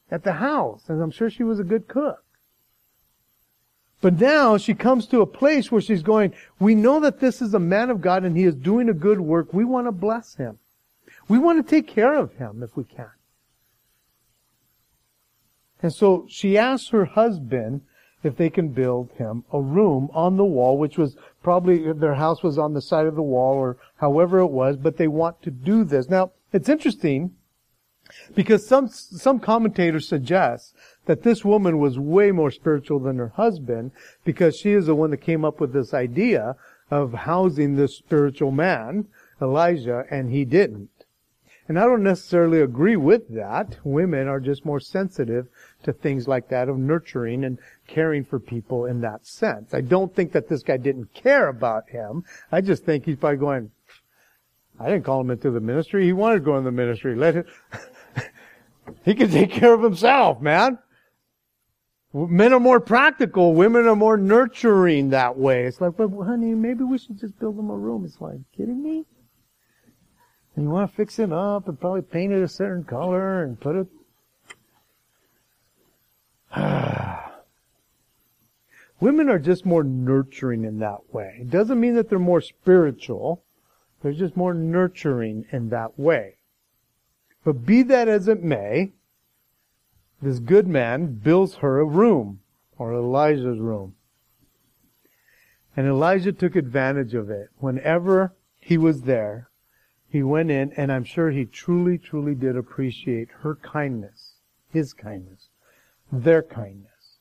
[0.09, 0.85] at the house.
[0.87, 2.22] And I'm sure she was a good cook.
[4.00, 7.54] But now she comes to a place where she's going, we know that this is
[7.54, 9.52] a man of God and he is doing a good work.
[9.52, 10.61] We want to bless him.
[11.26, 13.11] We want to take care of him if we can.
[15.82, 17.82] And so she asks her husband
[18.22, 22.42] if they can build him a room on the wall, which was probably their house
[22.42, 25.50] was on the side of the wall or however it was, but they want to
[25.50, 26.08] do this.
[26.08, 27.32] Now, it's interesting
[28.34, 30.74] because some, some commentators suggest
[31.06, 33.92] that this woman was way more spiritual than her husband
[34.24, 36.56] because she is the one that came up with this idea
[36.90, 39.06] of housing this spiritual man,
[39.40, 40.88] Elijah, and he didn't.
[41.68, 43.76] And I don't necessarily agree with that.
[43.83, 45.48] Women are just more sensitive
[45.83, 49.74] to things like that of nurturing and caring for people in that sense.
[49.74, 52.24] I don't think that this guy didn't care about him.
[52.52, 53.70] I just think he's probably going,
[54.79, 56.05] I didn't call him into the ministry.
[56.05, 57.16] He wanted to go in the ministry.
[57.16, 57.44] Let him,
[59.05, 60.79] he can take care of himself, man.
[62.12, 63.55] Men are more practical.
[63.55, 65.64] Women are more nurturing that way.
[65.64, 68.05] It's like, well, honey, maybe we should just build them a room.
[68.05, 69.05] It's like, kidding me?
[70.56, 73.60] And you want to fix it up and probably paint it a certain color and
[73.60, 73.86] put it.
[78.98, 81.36] Women are just more nurturing in that way.
[81.42, 83.44] It doesn't mean that they're more spiritual.
[84.02, 86.38] They're just more nurturing in that way.
[87.44, 88.92] But be that as it may,
[90.22, 92.40] this good man builds her a room,
[92.78, 93.94] or Elijah's room.
[95.76, 97.50] And Elijah took advantage of it.
[97.58, 99.50] Whenever he was there,
[100.16, 104.37] he went in, and I'm sure he truly, truly did appreciate her kindness,
[104.72, 105.50] his kindness,
[106.11, 107.18] their kindness.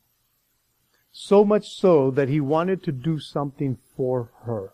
[1.12, 4.72] So much so that he wanted to do something for her.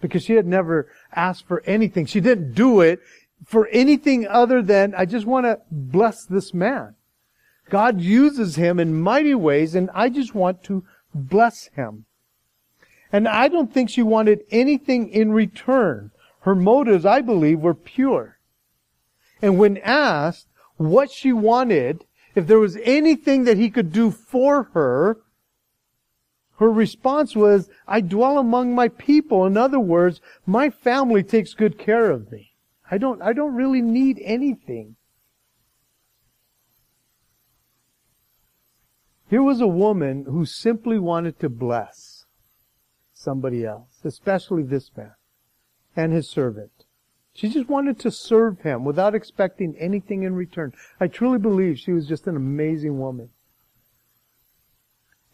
[0.00, 2.06] Because she had never asked for anything.
[2.06, 3.00] She didn't do it
[3.44, 6.94] for anything other than, I just want to bless this man.
[7.68, 12.04] God uses him in mighty ways and I just want to bless him.
[13.12, 16.12] And I don't think she wanted anything in return.
[16.40, 18.38] Her motives, I believe, were pure.
[19.42, 24.64] And when asked what she wanted, if there was anything that he could do for
[24.74, 25.18] her,
[26.58, 29.46] her response was, I dwell among my people.
[29.46, 32.52] In other words, my family takes good care of me.
[32.90, 34.96] I don't, I don't really need anything.
[39.28, 42.26] Here was a woman who simply wanted to bless
[43.14, 45.12] somebody else, especially this man
[46.00, 46.70] and his servant.
[47.32, 50.72] She just wanted to serve him without expecting anything in return.
[50.98, 53.30] I truly believe she was just an amazing woman.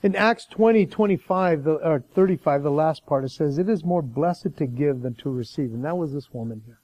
[0.03, 4.57] In Acts 20, 25, or 35, the last part, it says, it is more blessed
[4.59, 5.73] to give than to receive.
[5.73, 6.81] And that was this woman here.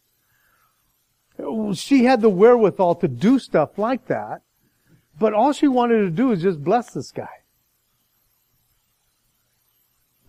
[1.74, 4.42] She had the wherewithal to do stuff like that.
[5.18, 7.28] But all she wanted to do is just bless this guy.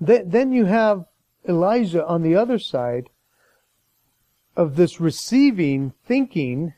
[0.01, 1.05] Then you have
[1.47, 3.09] Elijah on the other side
[4.55, 6.73] of this receiving, thinking,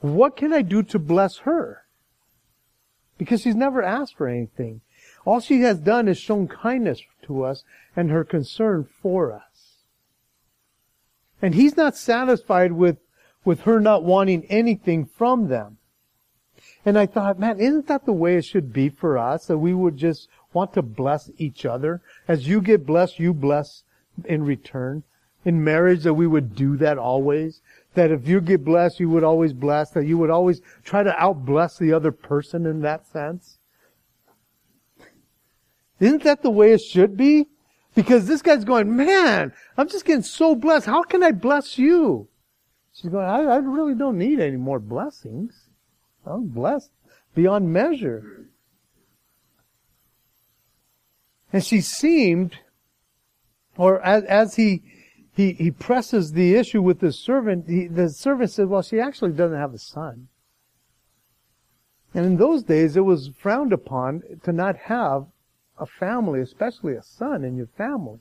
[0.00, 1.84] what can I do to bless her?
[3.16, 4.80] Because she's never asked for anything.
[5.24, 7.64] All she has done is shown kindness to us
[7.96, 9.76] and her concern for us.
[11.42, 12.98] And he's not satisfied with,
[13.44, 15.78] with her not wanting anything from them.
[16.84, 19.46] And I thought, man, isn't that the way it should be for us?
[19.46, 22.00] That we would just want to bless each other.
[22.26, 23.84] As you get blessed, you bless
[24.24, 25.04] in return.
[25.44, 27.62] In marriage, that we would do that always.
[27.94, 29.90] That if you get blessed, you would always bless.
[29.90, 33.58] That you would always try to outbless the other person in that sense.
[36.00, 37.48] Isn't that the way it should be?
[37.94, 40.86] Because this guy's going, man, I'm just getting so blessed.
[40.86, 42.28] How can I bless you?
[42.92, 45.68] She's going, I, I really don't need any more blessings.
[46.24, 46.90] I'm blessed
[47.34, 48.48] beyond measure.
[51.52, 52.58] And she seemed,
[53.76, 54.82] or as, as he,
[55.38, 59.30] he, he presses the issue with the servant, he, the servant said, well, she actually
[59.30, 60.26] doesn't have a son.
[62.12, 65.26] And in those days, it was frowned upon to not have
[65.78, 68.18] a family, especially a son in your family.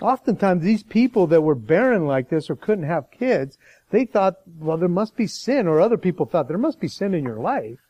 [0.00, 3.58] Oftentimes these people that were barren like this or couldn't have kids,
[3.90, 7.12] they thought, well, there must be sin, or other people thought there must be sin
[7.12, 7.80] in your life.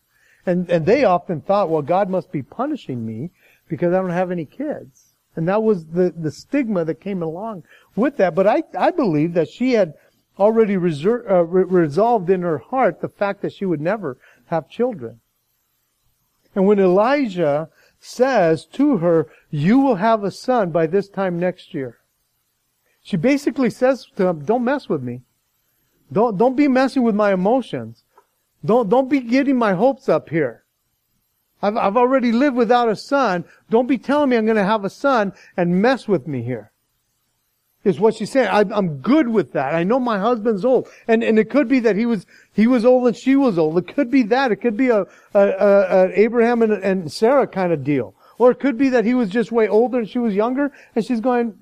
[0.45, 3.31] And, and they often thought, well, God must be punishing me
[3.69, 5.10] because I don't have any kids.
[5.37, 7.65] And that was the, the stigma that came along
[7.95, 8.35] with that.
[8.35, 9.95] But I, I believe that she had
[10.39, 14.69] already reser- uh, re- resolved in her heart the fact that she would never have
[14.69, 15.21] children.
[16.55, 17.69] And when Elijah
[18.01, 21.99] says to her, you will have a son by this time next year.
[23.03, 25.23] She basically says to him, don't mess with me.
[26.13, 28.03] Don't, don't be messing with my emotions.
[28.65, 30.60] Don't, don't be getting my hopes up here.
[31.63, 33.45] I've, I've already lived without a son.
[33.69, 36.73] Don't be telling me I'm going to have a son and mess with me here.
[37.83, 38.49] Is what she's saying.
[38.49, 39.75] I, I'm good with that.
[39.75, 40.89] I know my husband's old.
[41.09, 43.79] And, and it could be that he was, he was old and she was old.
[43.79, 44.53] It could be that.
[44.53, 48.15] It could be a, a, a, a Abraham and, and Sarah kind of deal.
[48.37, 51.05] Or it could be that he was just way older and she was younger and
[51.05, 51.55] she's going,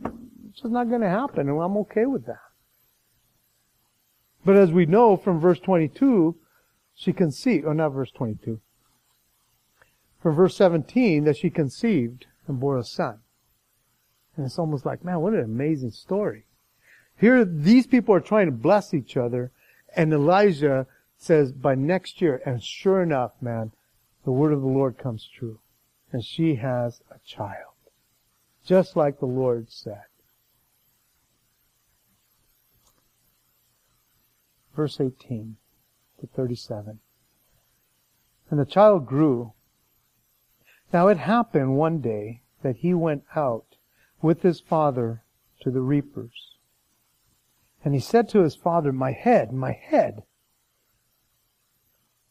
[0.50, 2.40] it's not going to happen and I'm okay with that.
[4.44, 6.36] But as we know from verse 22,
[6.94, 8.60] she conceived, or not verse 22,
[10.20, 13.20] from verse 17 that she conceived and bore a son.
[14.36, 16.44] And it's almost like, man, what an amazing story.
[17.16, 19.50] Here, these people are trying to bless each other,
[19.96, 23.72] and Elijah says, by next year, and sure enough, man,
[24.24, 25.58] the word of the Lord comes true.
[26.12, 27.74] And she has a child.
[28.64, 30.04] Just like the Lord said.
[34.76, 35.56] Verse 18
[36.20, 37.00] to 37.
[38.50, 39.52] And the child grew
[40.92, 43.76] now it happened one day that he went out
[44.22, 45.22] with his father
[45.60, 46.56] to the reapers.
[47.84, 50.24] And he said to his father, My head, my head.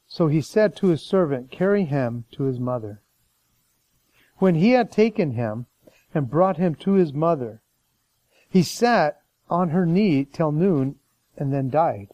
[0.07, 3.01] So he said to his servant, Carry him to his mother.
[4.37, 5.65] When he had taken him
[6.13, 7.61] and brought him to his mother,
[8.49, 10.95] he sat on her knee till noon
[11.37, 12.13] and then died.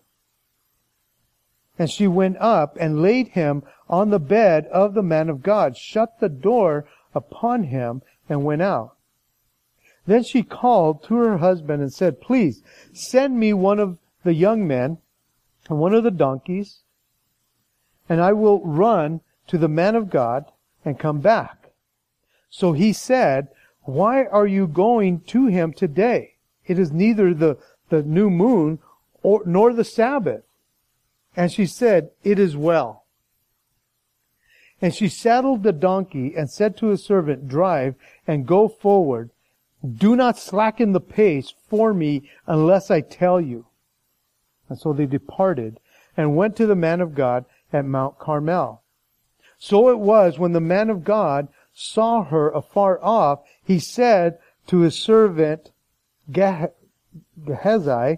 [1.78, 5.76] And she went up and laid him on the bed of the man of God,
[5.76, 8.96] shut the door upon him, and went out.
[10.06, 12.62] Then she called to her husband and said, Please
[12.92, 14.98] send me one of the young men
[15.70, 16.80] and one of the donkeys,
[18.10, 20.46] and I will run to the man of God
[20.84, 21.70] and come back.
[22.50, 23.48] So he said,
[23.84, 26.36] Why are you going to him today?
[26.66, 27.58] It is neither the,
[27.90, 28.80] the new moon
[29.22, 30.44] or, nor the Sabbath.
[31.36, 33.06] And she said, It is well.
[34.82, 37.96] And she saddled the donkey and said to his servant, Drive
[38.28, 39.30] and go forward.
[39.88, 43.66] Do not slacken the pace for me unless I tell you.
[44.70, 45.80] And so they departed
[46.16, 48.82] and went to the man of God at Mount Carmel.
[49.58, 54.80] So it was when the man of God saw her afar off, he said to
[54.80, 55.72] his servant
[56.32, 58.18] Gehazi,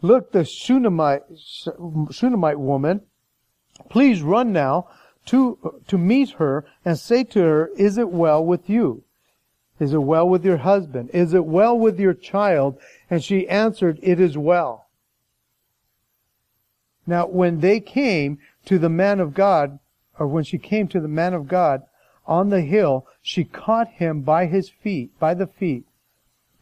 [0.00, 1.24] Look, the Shunammite,
[2.10, 3.02] Shunammite woman,
[3.88, 4.88] please run now
[5.26, 9.02] to, to meet her and say to her, is it well with you?
[9.80, 11.10] Is it well with your husband?
[11.12, 12.78] Is it well with your child?
[13.10, 14.86] And she answered, it is well.
[17.06, 19.78] Now, when they came to the man of God,
[20.18, 21.82] or when she came to the man of God
[22.26, 25.86] on the hill, she caught him by his feet, by the feet.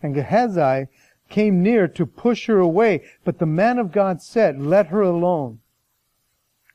[0.02, 0.86] And Gehazi
[1.28, 5.60] came near to push her away, but the man of God said, let her alone.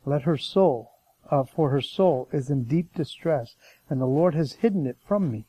[0.05, 0.91] Let her soul,
[1.29, 3.55] uh, for her soul is in deep distress,
[3.89, 5.45] and the Lord has hidden it from me,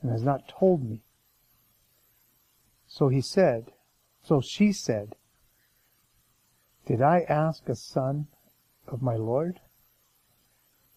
[0.00, 1.02] and has not told me.
[2.86, 3.72] So he said,
[4.22, 5.16] So she said,
[6.86, 8.26] Did I ask a son
[8.86, 9.60] of my Lord?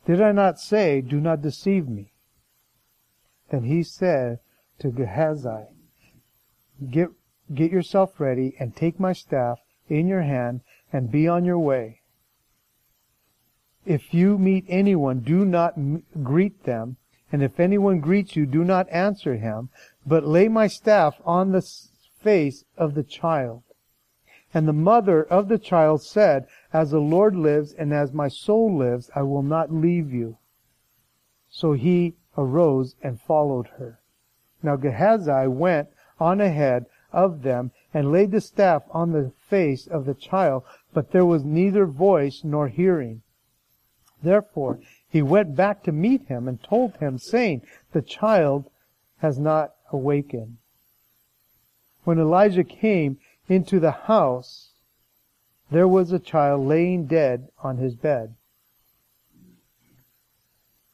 [0.05, 2.11] Did I not say, Do not deceive me?
[3.49, 4.39] Then he said
[4.79, 5.67] to Gehazi,
[6.89, 7.09] Get,
[7.53, 10.61] get yourself ready and take my staff in your hand
[10.91, 12.01] and be on your way.
[13.85, 15.75] If you meet anyone, do not
[16.23, 16.97] greet them,
[17.31, 19.69] and if anyone greets you, do not answer him,
[20.05, 21.61] but lay my staff on the
[22.19, 23.63] face of the child.
[24.53, 28.75] And the mother of the child said, As the Lord lives and as my soul
[28.75, 30.37] lives, I will not leave you.
[31.49, 33.99] So he arose and followed her.
[34.63, 35.89] Now Gehazi went
[36.19, 40.63] on ahead of them and laid the staff on the face of the child,
[40.93, 43.21] but there was neither voice nor hearing.
[44.21, 47.61] Therefore he went back to meet him and told him, saying,
[47.91, 48.69] The child
[49.17, 50.57] has not awakened.
[52.03, 54.73] When Elijah came into the house,
[55.71, 58.35] there was a child laying dead on his bed.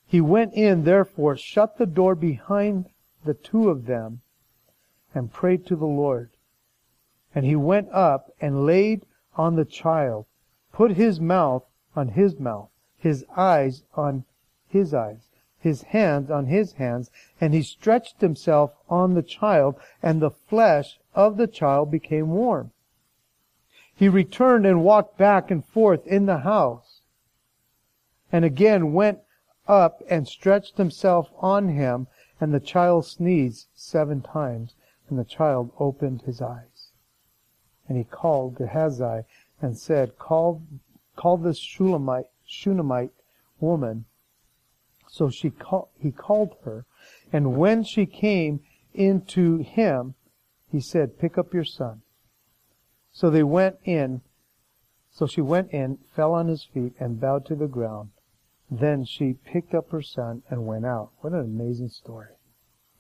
[0.06, 2.90] He went in, therefore, shut the door behind
[3.24, 4.21] the two of them,
[5.14, 6.30] and prayed to the Lord.
[7.36, 9.06] And he went up and laid
[9.36, 10.26] on the child,
[10.72, 11.64] put his mouth
[11.96, 14.26] on his mouth, his eyes on
[14.68, 20.22] his eyes, his hands on his hands, and he stretched himself on the child, and
[20.22, 22.72] the flesh of the child became warm.
[23.94, 27.02] He returned and walked back and forth in the house,
[28.32, 29.20] and again went
[29.68, 32.08] up and stretched himself on him,
[32.40, 34.74] and the child sneezed seven times,
[35.12, 36.94] and the child opened his eyes.
[37.88, 39.24] And he called Gehazi
[39.62, 40.64] and said, Call,
[41.18, 43.12] call this Shulamite, Shunammite
[43.60, 44.06] woman.
[45.10, 46.86] So she call, he called her,
[47.34, 48.62] and when she came
[48.94, 50.16] into him,
[50.72, 52.02] he said, Pick up your son.
[53.12, 54.22] So they went in.
[55.12, 58.12] So she went in, fell on his feet, and bowed to the ground.
[58.70, 61.12] Then she picked up her son and went out.
[61.20, 62.36] What an amazing story.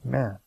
[0.03, 0.39] Man.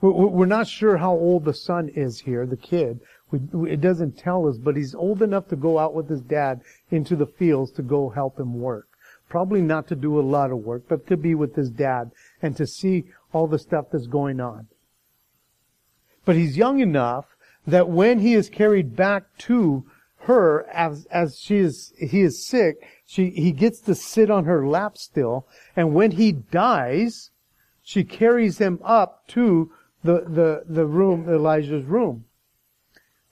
[0.00, 3.00] We're not sure how old the son is here, the kid.
[3.32, 7.16] It doesn't tell us, but he's old enough to go out with his dad into
[7.16, 8.88] the fields to go help him work.
[9.28, 12.56] Probably not to do a lot of work, but to be with his dad and
[12.56, 14.68] to see all the stuff that's going on.
[16.24, 17.36] But he's young enough
[17.66, 19.84] that when he is carried back to
[20.20, 22.76] her as, as she is, he is sick,
[23.06, 25.46] she, he gets to sit on her lap still.
[25.76, 27.30] And when he dies,
[27.82, 29.70] she carries him up to
[30.02, 32.24] the, the, the room, Elijah's room.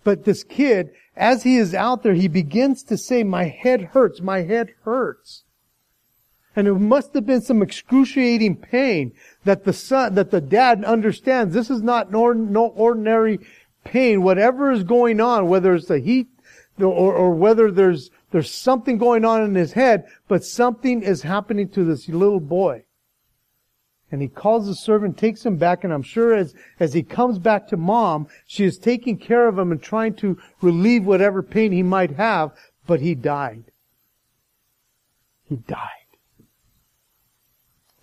[0.05, 4.21] But this kid, as he is out there, he begins to say, my head hurts,
[4.21, 5.45] my head hurts.
[6.57, 9.13] And it must have been some excruciating pain
[9.45, 13.39] that the son, that the dad understands this is not no ordinary
[13.85, 14.23] pain.
[14.23, 16.29] Whatever is going on, whether it's the heat
[16.79, 21.69] or, or whether there's there's something going on in his head, but something is happening
[21.71, 22.85] to this little boy.
[24.11, 27.39] And he calls the servant, takes him back, and I'm sure as, as he comes
[27.39, 31.73] back to mom, she is taking care of him and trying to relieve whatever pain
[31.73, 32.53] he might have,
[32.87, 33.65] but he died.
[35.45, 35.98] He died.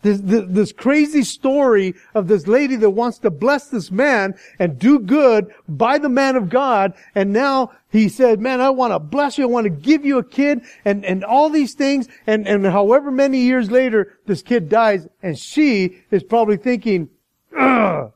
[0.06, 4.78] This, this, this, crazy story of this lady that wants to bless this man and
[4.78, 6.94] do good by the man of God.
[7.16, 9.46] And now he said, man, I want to bless you.
[9.46, 12.08] I want to give you a kid and, and all these things.
[12.28, 17.10] And, and however many years later, this kid dies and she is probably thinking,
[17.50, 18.12] why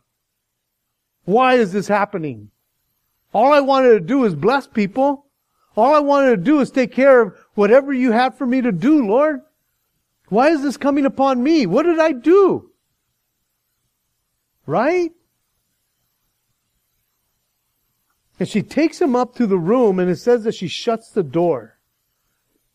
[1.56, 2.52] is this happening?
[3.34, 5.26] All I wanted to do is bless people.
[5.76, 8.72] All I wanted to do is take care of whatever you had for me to
[8.72, 9.42] do, Lord.
[10.30, 11.66] Why is this coming upon me?
[11.66, 12.72] What did I do?
[14.66, 15.12] Right?
[18.40, 21.24] And she takes him up to the room and it says that she shuts the
[21.24, 21.78] door.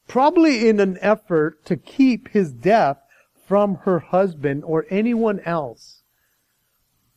[0.07, 2.98] Probably in an effort to keep his death
[3.46, 6.02] from her husband or anyone else.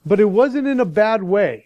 [0.05, 1.65] But it wasn't in a bad way.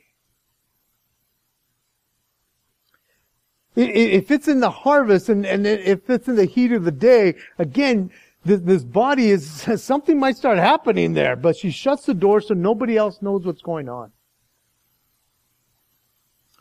[3.76, 7.36] If it's in the harvest and, and if it's in the heat of the day,
[7.58, 8.12] again,
[8.44, 9.50] this, this body is,
[9.84, 13.62] something might start happening there, but she shuts the door so nobody else knows what's
[13.62, 14.12] going on.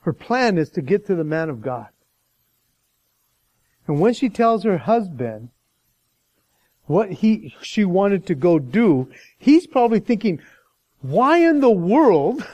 [0.02, 1.88] Her plan is to get to the man of God.
[3.86, 5.50] And when she tells her husband
[6.86, 10.40] what he, she wanted to go do, he's probably thinking,
[11.02, 12.44] why in the world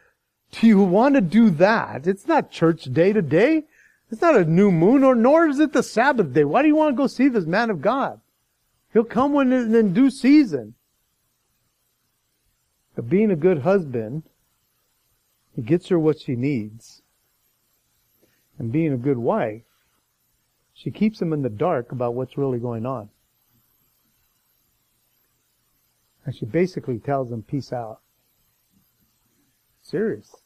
[0.52, 2.06] do you want to do that?
[2.06, 3.64] It's not church day to day.
[4.10, 6.44] It's not a new moon or nor is it the Sabbath day.
[6.44, 8.20] Why do you want to go see this man of God?
[8.92, 10.74] He'll come when in due season.
[12.94, 14.24] But being a good husband,
[15.54, 17.02] He gets her what she needs.
[18.58, 19.62] And being a good wife,
[20.74, 23.10] she keeps him in the dark about what's really going on.
[26.24, 28.00] And she basically tells him, peace out.
[29.82, 30.36] Serious.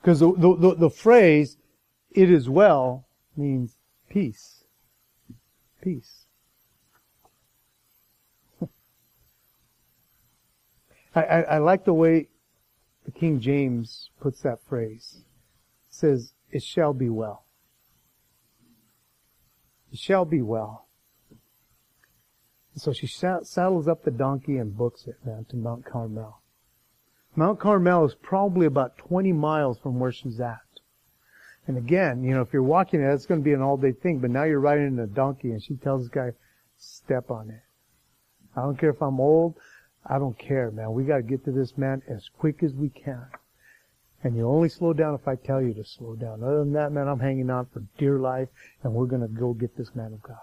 [0.00, 1.56] Because the, the, the, the phrase,
[2.10, 3.76] it is well, means
[4.10, 4.64] peace.
[5.80, 6.21] Peace.
[11.14, 12.28] I, I, I, like the way
[13.04, 15.18] the King James puts that phrase.
[15.88, 17.44] It says, it shall be well.
[19.92, 20.88] It shall be well.
[22.76, 26.40] So she saddles up the donkey and books it, man, to Mount Carmel.
[27.36, 30.60] Mount Carmel is probably about 20 miles from where she's at.
[31.66, 34.18] And again, you know, if you're walking it, it's going to be an all-day thing,
[34.18, 36.30] but now you're riding a donkey and she tells this guy,
[36.76, 37.62] step on it.
[38.56, 39.54] I don't care if I'm old.
[40.06, 40.92] I don't care, man.
[40.92, 43.26] We got to get to this man as quick as we can.
[44.24, 46.42] And you only slow down if I tell you to slow down.
[46.42, 48.48] Other than that, man, I'm hanging on for dear life
[48.82, 50.36] and we're going to go get this man of God.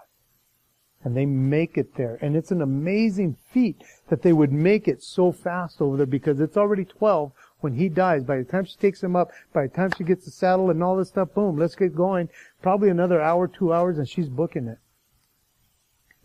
[1.02, 2.18] And they make it there.
[2.20, 6.40] And it's an amazing feat that they would make it so fast over there because
[6.40, 8.22] it's already 12 when he dies.
[8.22, 10.82] By the time she takes him up, by the time she gets the saddle and
[10.82, 12.28] all this stuff, boom, let's get going.
[12.60, 14.78] Probably another hour, two hours, and she's booking it.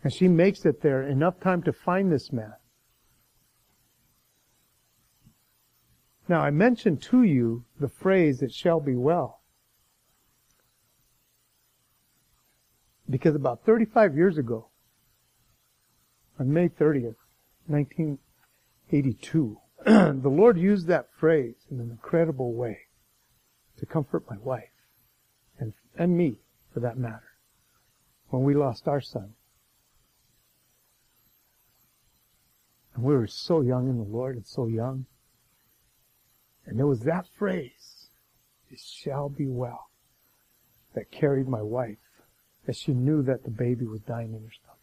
[0.04, 2.52] And she makes it there enough time to find this man.
[6.28, 9.42] Now, I mentioned to you the phrase, it shall be well.
[13.08, 14.68] Because about 35 years ago,
[16.38, 17.14] on May 30th,
[17.66, 22.78] 1982, the Lord used that phrase in an incredible way
[23.78, 24.70] to comfort my wife
[25.58, 26.40] and, and me,
[26.74, 27.36] for that matter,
[28.30, 29.34] when we lost our son.
[32.94, 35.06] And we were so young in the Lord and so young.
[36.66, 38.08] And there was that phrase,
[38.70, 39.88] it shall be well,
[40.94, 41.98] that carried my wife
[42.66, 44.78] as she knew that the baby was dying in her stomach.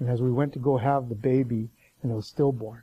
[0.00, 1.68] And as we went to go have the baby,
[2.02, 2.82] and it was stillborn,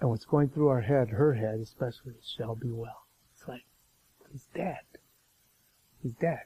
[0.00, 3.06] and what's going through our head, her head especially, it shall be well.
[3.34, 3.64] It's like,
[4.30, 4.78] he's dead.
[6.02, 6.44] He's dead.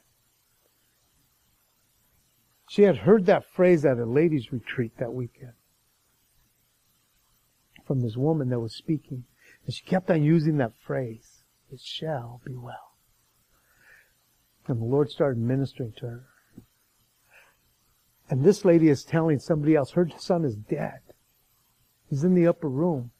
[2.67, 5.53] She had heard that phrase at a ladies' retreat that weekend
[7.85, 9.25] from this woman that was speaking.
[9.65, 12.95] And she kept on using that phrase, it shall be well.
[14.67, 16.23] And the Lord started ministering to her.
[18.29, 20.99] And this lady is telling somebody else, her son is dead.
[22.09, 23.11] He's in the upper room.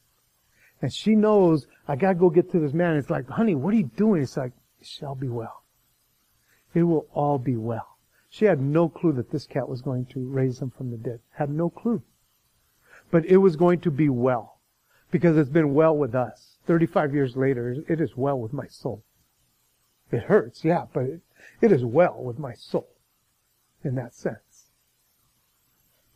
[0.82, 2.96] And she knows, I gotta go get to this man.
[2.96, 4.22] It's like, honey, what are you doing?
[4.22, 5.62] It's like, it shall be well.
[6.74, 7.96] It will all be well.
[8.28, 11.20] She had no clue that this cat was going to raise him from the dead.
[11.30, 12.02] Had no clue.
[13.10, 14.55] But it was going to be well
[15.10, 16.56] because it's been well with us.
[16.66, 19.04] 35 years later, it is well with my soul.
[20.10, 21.20] It hurts, yeah, but it,
[21.60, 22.88] it is well with my soul
[23.84, 24.70] in that sense.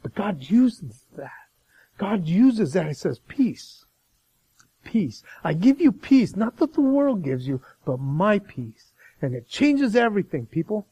[0.03, 1.31] But God uses that.
[1.99, 2.87] God uses that.
[2.87, 3.85] He says, peace.
[4.85, 5.23] Peace.
[5.45, 8.93] I give you peace, not that the world gives you, but my peace.
[9.21, 10.87] And it changes everything, people.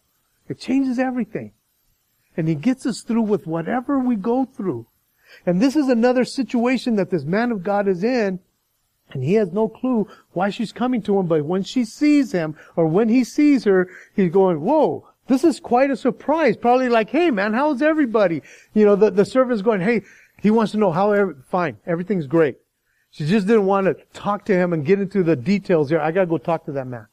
[0.49, 1.53] It changes everything.
[2.37, 4.87] And He gets us through with whatever we go through.
[5.47, 8.41] And this is another situation that this man of God is in,
[9.11, 12.57] and he has no clue why she's coming to him, but when she sees him,
[12.77, 16.57] or when he sees her, he's going, whoa, this is quite a surprise.
[16.57, 18.43] Probably like, hey man, how's everybody?
[18.75, 20.03] You know, the, the servant's going, hey,
[20.41, 22.59] he wants to know how, every, fine, everything's great.
[23.11, 26.01] She just didn't want to talk to him and get into the details here.
[26.01, 27.07] I gotta go talk to that man.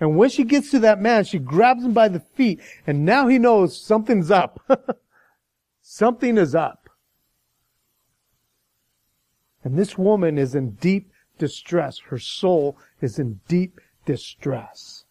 [0.00, 3.28] And when she gets to that man, she grabs him by the feet, and now
[3.28, 4.60] he knows something's up.
[5.82, 6.85] Something is up.
[9.66, 11.98] And this woman is in deep distress.
[11.98, 15.06] Her soul is in deep distress.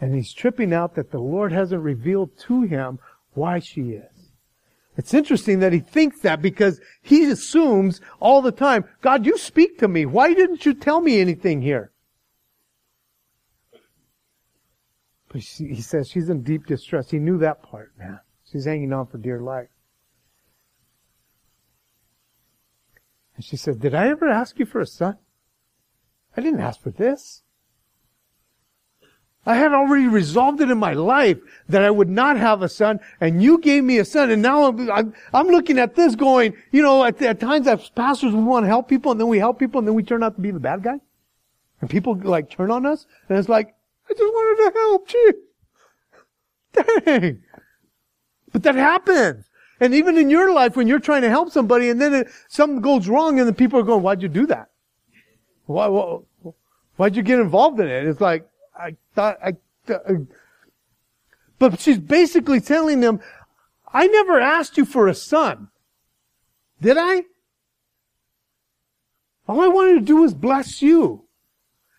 [0.00, 3.00] And he's tripping out that the Lord hasn't revealed to him
[3.32, 4.30] why she is.
[4.96, 9.80] It's interesting that he thinks that because he assumes all the time, God, you speak
[9.80, 10.06] to me.
[10.06, 11.90] Why didn't you tell me anything here?
[15.26, 17.10] But he says she's in deep distress.
[17.10, 18.20] He knew that part, man.
[18.44, 19.73] She's hanging on for dear life.
[23.36, 25.18] And she said, Did I ever ask you for a son?
[26.36, 27.42] I didn't ask for this.
[29.46, 32.98] I had already resolved it in my life that I would not have a son,
[33.20, 36.56] and you gave me a son, and now I'm, I'm, I'm looking at this going,
[36.72, 39.38] you know, at, at times as pastors we want to help people, and then we
[39.38, 40.98] help people, and then we turn out to be the bad guy.
[41.80, 43.74] And people like turn on us, and it's like,
[44.08, 45.32] I just wanted to help, gee.
[47.04, 47.42] Dang.
[48.52, 49.44] But that happens.
[49.80, 52.80] And even in your life, when you're trying to help somebody and then it, something
[52.80, 54.70] goes wrong and the people are going, why'd you do that?
[55.66, 56.18] Why, why,
[56.96, 58.06] why'd you get involved in it?
[58.06, 58.48] It's like,
[58.78, 59.56] I thought, I,
[59.92, 60.14] uh,
[61.58, 63.20] but she's basically telling them,
[63.92, 65.68] I never asked you for a son.
[66.80, 67.22] Did I?
[69.48, 71.24] All I wanted to do was bless you.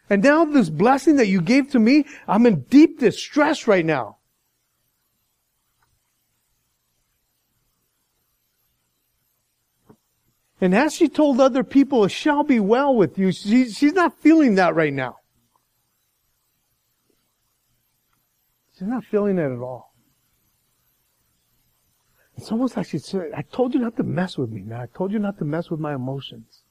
[0.09, 4.14] And now this blessing that you gave to me, I'm in deep distress right now.
[10.65, 14.19] And as she told other people, it shall be well with you, she, she's not
[14.19, 15.17] feeling that right now.
[18.73, 19.93] She's not feeling it at all.
[22.35, 24.81] It's almost like she said, I told you not to mess with me, man.
[24.81, 26.63] I told you not to mess with my emotions.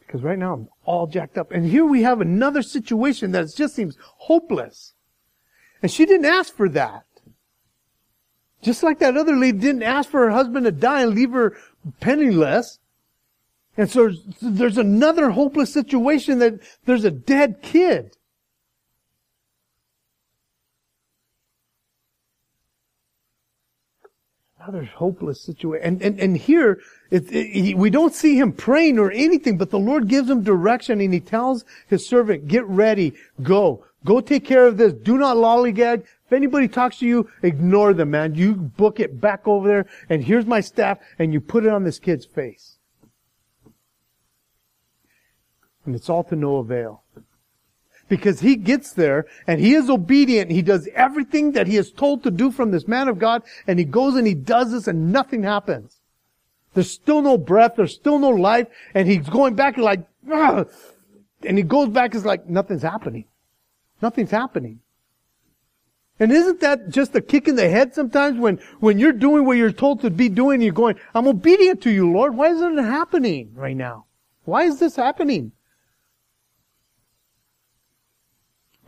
[0.00, 1.52] Because right now I'm all jacked up.
[1.52, 4.94] And here we have another situation that just seems hopeless.
[5.82, 7.04] And she didn't ask for that.
[8.62, 11.58] Just like that other lady didn't ask for her husband to die and leave her
[12.00, 12.78] penniless.
[13.76, 14.10] And so
[14.42, 18.16] there's another hopeless situation that there's a dead kid.
[24.60, 25.84] Another hopeless situation.
[25.84, 29.78] And, and, and here, it, it, we don't see him praying or anything, but the
[29.78, 33.84] Lord gives him direction and he tells his servant, get ready, go.
[34.04, 34.92] Go take care of this.
[34.92, 36.04] Do not lollygag.
[36.26, 38.34] If anybody talks to you, ignore them, man.
[38.34, 41.84] You book it back over there and here's my staff and you put it on
[41.84, 42.78] this kid's face.
[45.84, 47.02] And it's all to no avail.
[48.08, 50.50] Because he gets there and he is obedient.
[50.50, 53.78] He does everything that he is told to do from this man of God and
[53.78, 55.98] he goes and he does this and nothing happens.
[56.74, 57.74] There's still no breath.
[57.76, 58.66] There's still no life.
[58.94, 63.24] And he's going back and like, and he goes back and like, nothing's happening.
[64.00, 64.80] Nothing's happening.
[66.18, 69.56] And isn't that just a kick in the head sometimes when, when you're doing what
[69.56, 72.36] you're told to be doing, you're going, I'm obedient to you, Lord.
[72.36, 74.06] Why isn't it happening right now?
[74.44, 75.52] Why is this happening?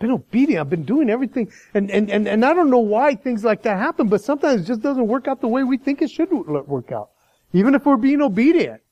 [0.05, 0.61] Been obedient.
[0.61, 1.51] I've been doing everything.
[1.73, 4.65] And, and, and, and I don't know why things like that happen, but sometimes it
[4.67, 7.09] just doesn't work out the way we think it should work out.
[7.55, 8.83] Even if we're being obedient,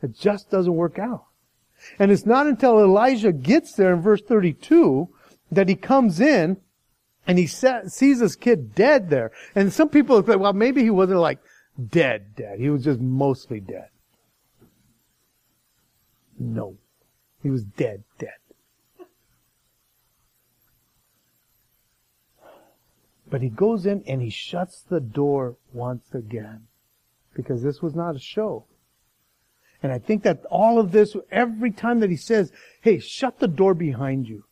[0.00, 1.24] it just doesn't work out.
[1.98, 5.08] And it's not until Elijah gets there in verse 32
[5.50, 6.58] that he comes in
[7.26, 9.32] and he sees this kid dead there.
[9.56, 11.40] And some people say, well, maybe he wasn't like
[11.88, 12.60] dead, dead.
[12.60, 13.88] He was just mostly dead.
[16.38, 16.76] No.
[17.42, 18.34] He was dead, dead.
[23.34, 26.68] But he goes in and he shuts the door once again.
[27.34, 28.66] Because this was not a show.
[29.82, 33.48] And I think that all of this, every time that he says, hey, shut the
[33.48, 34.44] door behind you.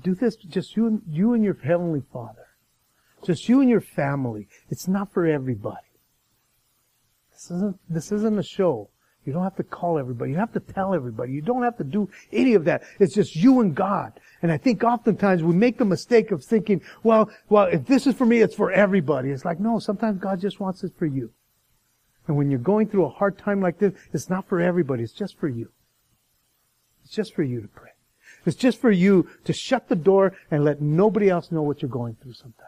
[0.00, 2.46] Do this just you and, you and your heavenly father.
[3.24, 4.46] Just you and your family.
[4.68, 5.90] It's not for everybody.
[7.32, 8.90] This isn't, this isn't a show.
[9.30, 10.32] You don't have to call everybody.
[10.32, 11.32] You have to tell everybody.
[11.32, 12.82] You don't have to do any of that.
[12.98, 14.18] It's just you and God.
[14.42, 18.16] And I think oftentimes we make the mistake of thinking, well, well, if this is
[18.16, 19.30] for me, it's for everybody.
[19.30, 21.30] It's like, no, sometimes God just wants it for you.
[22.26, 25.04] And when you're going through a hard time like this, it's not for everybody.
[25.04, 25.70] It's just for you.
[27.04, 27.90] It's just for you to pray.
[28.44, 31.88] It's just for you to shut the door and let nobody else know what you're
[31.88, 32.66] going through sometimes.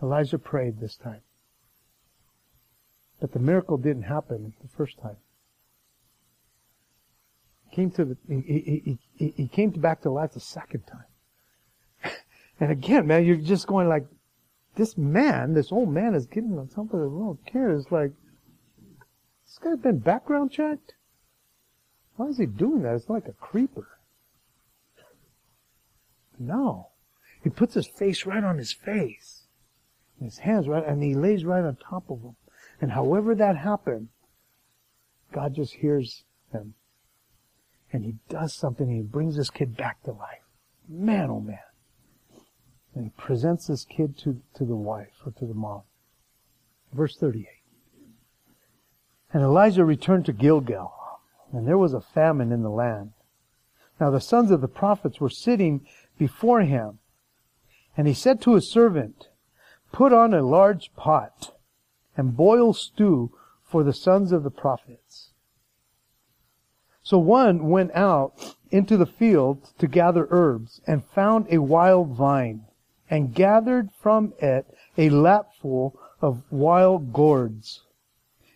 [0.00, 1.22] Elijah prayed this time.
[3.22, 5.16] But the miracle didn't happen the first time.
[7.68, 12.12] He came to the, he, he, he, he came back to life the second time.
[12.60, 14.06] and again, man, you're just going like,
[14.74, 17.70] this man, this old man is getting on top of the kid.
[17.70, 18.10] It's like,
[19.46, 20.94] this guy's been background checked?
[22.16, 22.96] Why is he doing that?
[22.96, 23.86] It's like a creeper.
[26.40, 26.88] No.
[27.44, 29.44] He puts his face right on his face.
[30.18, 32.34] And his hands right, and he lays right on top of him.
[32.82, 34.08] And however that happened,
[35.32, 36.74] God just hears him.
[37.92, 40.42] And he does something and he brings this kid back to life.
[40.88, 41.58] Man, oh man.
[42.94, 45.82] And he presents this kid to, to the wife or to the mom.
[46.92, 47.46] Verse 38.
[49.32, 50.92] And Elijah returned to Gilgal,
[51.52, 53.12] and there was a famine in the land.
[54.00, 55.86] Now the sons of the prophets were sitting
[56.18, 56.98] before him,
[57.96, 59.28] and he said to his servant,
[59.92, 61.52] Put on a large pot
[62.16, 63.30] and boil stew
[63.62, 65.30] for the sons of the prophets.
[67.02, 72.64] So one went out into the field to gather herbs and found a wild vine
[73.10, 77.82] and gathered from it a lapful of wild gourds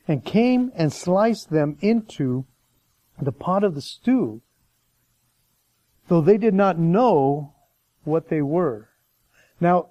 [0.06, 2.46] and came and sliced them into
[3.20, 4.42] the pot of the stew,
[6.08, 7.52] though they did not know
[8.04, 8.88] what they were.
[9.60, 9.88] Now,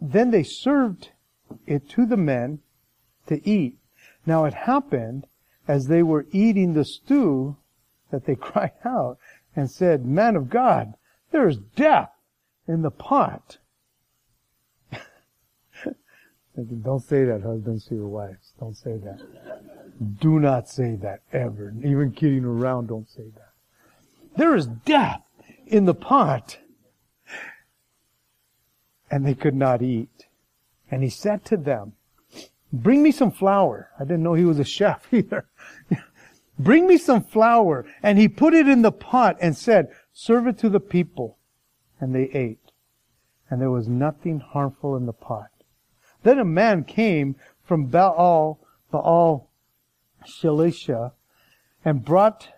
[0.00, 1.10] then they served
[1.66, 2.60] it to the men
[3.26, 3.78] to eat.
[4.26, 5.26] Now it happened
[5.66, 7.56] as they were eating the stew
[8.10, 9.18] that they cried out
[9.56, 10.94] and said, Man of God,
[11.30, 12.10] there is death
[12.66, 13.58] in the pot.
[16.56, 18.52] Don't say that, husbands to your wives.
[18.60, 19.20] Don't say that.
[20.20, 21.74] Do not say that ever.
[21.84, 23.52] Even kidding around, don't say that.
[24.36, 25.22] There is death
[25.66, 26.58] in the pot.
[29.10, 30.26] And they could not eat.
[30.90, 31.92] And he said to them,
[32.82, 33.90] bring me some flour.
[33.98, 35.46] I didn't know he was a chef either.
[36.58, 37.86] bring me some flour.
[38.02, 41.38] And he put it in the pot and said, serve it to the people.
[42.00, 42.72] And they ate.
[43.50, 45.50] And there was nothing harmful in the pot.
[46.22, 48.58] Then a man came from Baal,
[48.90, 49.50] Baal
[50.26, 51.12] Shalisha,
[51.84, 52.48] and brought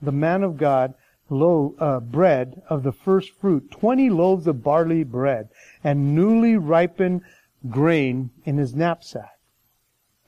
[0.00, 0.94] the man of God
[1.28, 5.48] lo, uh, bread of the first fruit, twenty loaves of barley bread,
[5.84, 7.22] and newly ripened
[7.68, 9.38] grain in his knapsack.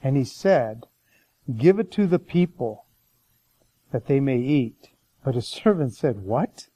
[0.04, 0.86] And he said,
[1.56, 2.84] Give it to the people,
[3.90, 4.90] that they may eat.
[5.24, 6.68] But his servant said, What?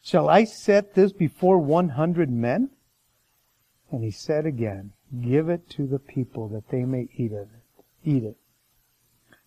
[0.00, 2.70] Shall I set this before one hundred men?
[3.92, 7.84] And he said again, Give it to the people, that they may eat of it.
[8.04, 8.38] Eat it.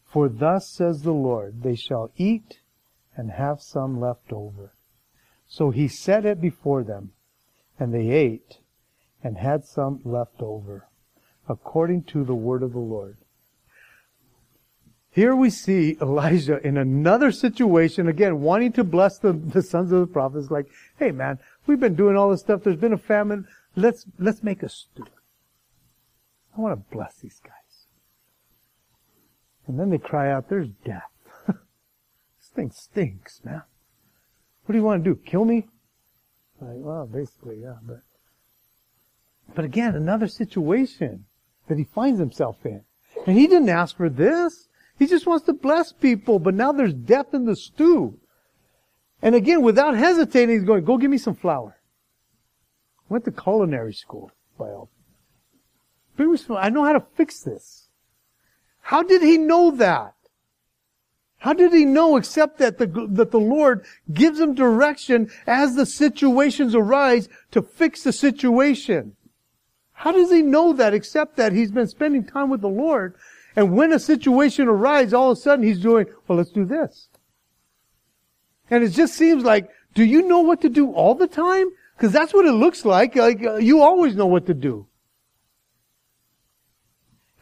[0.03, 2.59] For thus says the Lord, they shall eat
[3.15, 4.73] and have some left over.
[5.47, 7.13] So he set it before them,
[7.79, 8.59] and they ate
[9.23, 10.87] and had some left over,
[11.51, 13.17] according to the word of the Lord.
[15.11, 19.99] Here we see Elijah in another situation, again, wanting to bless the, the sons of
[19.99, 21.37] the prophets, like, hey man,
[21.67, 23.45] we've been doing all this stuff, there's been a famine,
[23.75, 25.05] let's, let's make a stew.
[26.57, 27.51] I want to bless these guys.
[29.67, 31.11] And then they cry out, there's death.
[31.47, 33.63] this thing stinks, man.
[34.65, 35.19] What do you want to do?
[35.25, 35.67] Kill me?
[36.61, 38.01] Like, well, basically, yeah, but
[39.55, 41.25] but again, another situation
[41.71, 42.83] that he finds himself in.
[43.25, 44.67] And he didn't ask for this.
[44.99, 48.19] He just wants to bless people, but now there's death in the stew.
[49.21, 51.77] And again, without hesitating, he's going, go give me some flour.
[53.07, 54.89] Went to culinary school by all.
[56.19, 57.87] I know how to fix this.
[58.81, 60.13] How did he know that?
[61.37, 65.85] How did he know except that the, that the Lord gives him direction as the
[65.85, 69.15] situations arise to fix the situation?
[70.01, 73.13] How does he know that except that he's been spending time with the Lord?
[73.55, 77.07] And when a situation arises, all of a sudden he's doing, well, let's do this.
[78.71, 81.69] And it just seems like, do you know what to do all the time?
[81.95, 83.15] Because that's what it looks like.
[83.15, 84.87] Like uh, you always know what to do.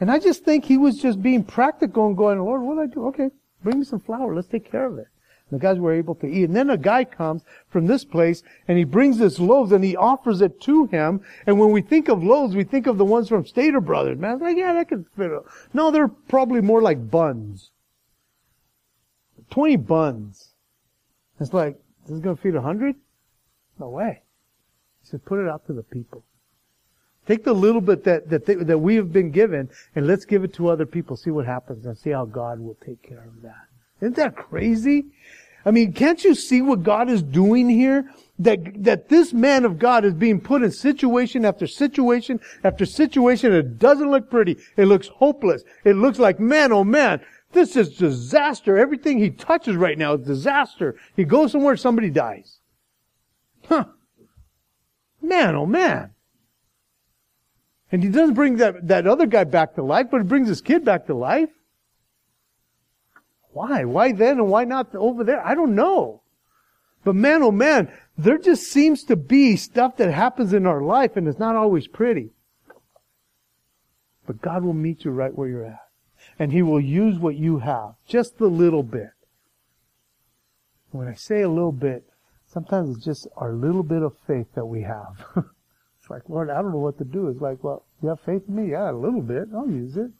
[0.01, 2.87] And I just think he was just being practical and going, Lord, what do I
[2.87, 3.07] do?
[3.07, 3.29] Okay,
[3.63, 4.35] bring me some flour.
[4.35, 5.07] Let's take care of it.
[5.51, 6.43] The guys were able to eat.
[6.45, 9.95] And then a guy comes from this place and he brings this loaves and he
[9.95, 11.21] offers it to him.
[11.47, 14.19] And when we think of loaves, we think of the ones from Stater Brothers.
[14.19, 15.31] Man, like, yeah, that could fit.
[15.73, 17.71] No, they're probably more like buns.
[19.49, 20.49] 20 buns.
[21.39, 22.95] It's like, this is going to feed a hundred?
[23.79, 24.21] No way.
[25.01, 26.23] He said, put it out to the people.
[27.25, 30.43] Take the little bit that, that, they, that we have been given and let's give
[30.43, 31.15] it to other people.
[31.15, 33.67] See what happens and see how God will take care of that.
[34.01, 35.05] Isn't that crazy?
[35.65, 38.09] I mean, can't you see what God is doing here?
[38.39, 43.51] That, that this man of God is being put in situation after situation after situation.
[43.51, 44.57] It doesn't look pretty.
[44.77, 45.63] It looks hopeless.
[45.83, 47.19] It looks like, man, oh man,
[47.51, 48.77] this is disaster.
[48.77, 50.95] Everything he touches right now is disaster.
[51.17, 52.59] He goes somewhere, somebody dies.
[53.65, 53.85] Huh.
[55.21, 56.11] Man, oh man.
[57.91, 60.61] And he doesn't bring that, that other guy back to life, but he brings his
[60.61, 61.49] kid back to life.
[63.59, 63.83] Why?
[63.83, 65.45] Why then and why not over there?
[65.45, 66.21] I don't know.
[67.03, 71.17] But man, oh man, there just seems to be stuff that happens in our life
[71.17, 72.29] and it's not always pretty.
[74.25, 75.89] But God will meet you right where you're at.
[76.39, 77.95] And He will use what you have.
[78.07, 79.09] Just a little bit.
[80.91, 82.05] When I say a little bit,
[82.47, 85.21] sometimes it's just our little bit of faith that we have.
[85.35, 87.27] it's like, Lord, I don't know what to do.
[87.27, 88.71] It's like, well, you have faith in me?
[88.71, 89.49] Yeah, a little bit.
[89.53, 90.11] I'll use it.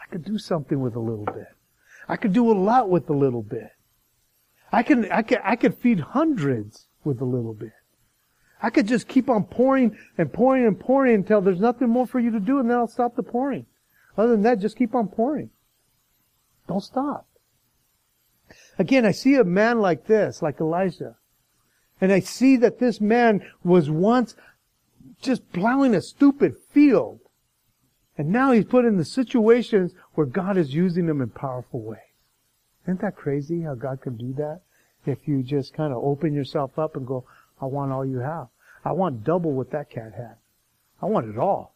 [0.00, 1.48] I could do something with a little bit.
[2.10, 3.70] I could do a lot with a little bit.
[4.72, 7.72] I can, I can, I could feed hundreds with a little bit.
[8.60, 12.18] I could just keep on pouring and pouring and pouring until there's nothing more for
[12.18, 13.66] you to do and then I'll stop the pouring.
[14.18, 15.50] Other than that, just keep on pouring.
[16.66, 17.28] Don't stop.
[18.76, 21.14] Again, I see a man like this, like Elijah.
[22.00, 24.34] And I see that this man was once
[25.22, 27.20] just plowing a stupid field.
[28.20, 32.00] And now he's put in the situations where God is using him in powerful ways.
[32.84, 34.60] Isn't that crazy how God can do that?
[35.06, 37.24] If you just kind of open yourself up and go,
[37.62, 38.48] I want all you have.
[38.84, 40.34] I want double what that cat had.
[41.00, 41.74] I want it all.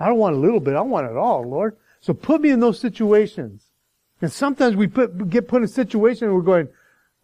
[0.00, 0.74] I don't want a little bit.
[0.74, 1.76] I want it all, Lord.
[2.00, 3.62] So put me in those situations.
[4.22, 6.68] And sometimes we put, get put in a situation and we're going,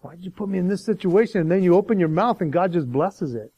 [0.03, 1.41] why'd you put me in this situation?
[1.41, 3.55] And then you open your mouth and God just blesses it.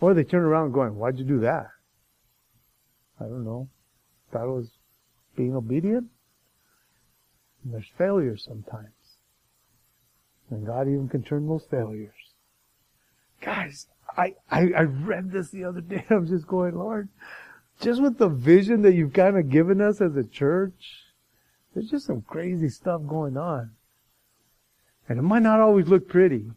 [0.00, 1.71] Or they turn around going, why'd you do that?
[3.22, 3.68] I don't know.
[4.32, 4.70] It was
[5.36, 6.08] being obedient.
[7.64, 8.88] And there's failures sometimes.
[10.50, 12.34] And God even can turn those failures.
[13.40, 16.04] Guys, I, I, I read this the other day.
[16.10, 17.08] I'm just going, Lord,
[17.80, 21.06] just with the vision that you've kind of given us as a church,
[21.74, 23.72] there's just some crazy stuff going on.
[25.08, 26.50] And it might not always look pretty,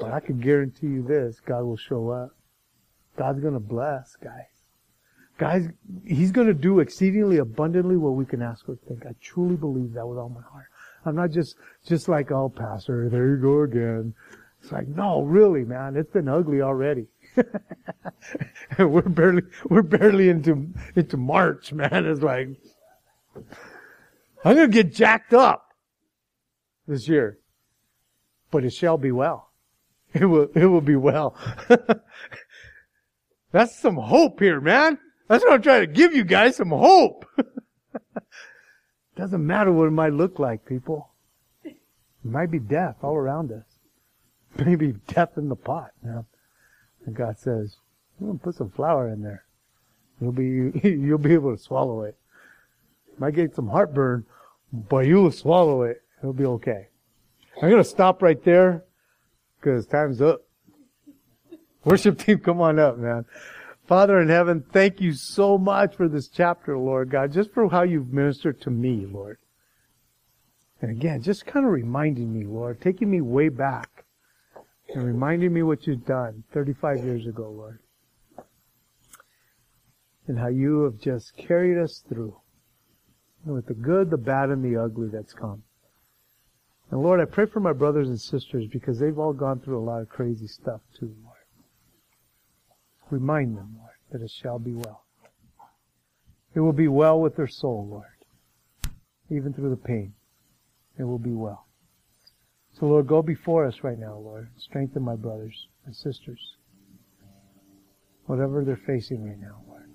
[0.00, 2.36] but I can guarantee you this, God will show up.
[3.16, 4.51] God's gonna bless, guys.
[5.42, 5.66] Guys,
[6.06, 9.04] He's gonna do exceedingly abundantly what we can ask or think.
[9.04, 10.66] I truly believe that with all my heart.
[11.04, 14.14] I'm not just, just like, oh, pastor, there you go again.
[14.62, 17.08] It's like, no, really, man, it's been ugly already.
[18.78, 22.06] we're barely, we're barely into, into March, man.
[22.06, 22.46] It's like,
[24.44, 25.66] I'm gonna get jacked up
[26.86, 27.40] this year.
[28.52, 29.50] But it shall be well.
[30.14, 31.34] It will, it will be well.
[33.50, 35.00] That's some hope here, man.
[35.32, 37.24] That's what I'm trying to give you guys, some hope.
[39.16, 41.08] Doesn't matter what it might look like, people.
[41.64, 41.78] It
[42.22, 43.64] might be death all around us.
[44.66, 45.92] Maybe death in the pot.
[46.02, 46.26] And
[47.14, 47.76] God says,
[48.20, 49.46] I'm gonna put some flour in there.
[50.20, 52.14] You'll be, you'll be able to swallow it.
[53.16, 54.26] Might get some heartburn,
[54.70, 56.02] but you'll swallow it.
[56.18, 56.88] It'll be okay.
[57.62, 58.84] I'm gonna stop right there,
[59.58, 60.42] because time's up.
[61.84, 63.24] Worship team, come on up, man.
[63.92, 67.82] Father in heaven, thank you so much for this chapter, Lord God, just for how
[67.82, 69.36] you've ministered to me, Lord.
[70.80, 74.06] And again, just kind of reminding me, Lord, taking me way back
[74.94, 77.80] and reminding me what you've done 35 years ago, Lord.
[80.26, 82.34] And how you have just carried us through
[83.44, 85.64] with the good, the bad, and the ugly that's come.
[86.90, 89.84] And Lord, I pray for my brothers and sisters because they've all gone through a
[89.84, 91.14] lot of crazy stuff too.
[93.12, 95.04] Remind them, Lord, that it shall be well.
[96.54, 98.06] It will be well with their soul, Lord.
[99.30, 100.14] Even through the pain.
[100.98, 101.66] It will be well.
[102.72, 104.48] So Lord, go before us right now, Lord.
[104.56, 106.40] Strengthen my brothers and sisters.
[108.24, 109.90] Whatever they're facing right now, Lord.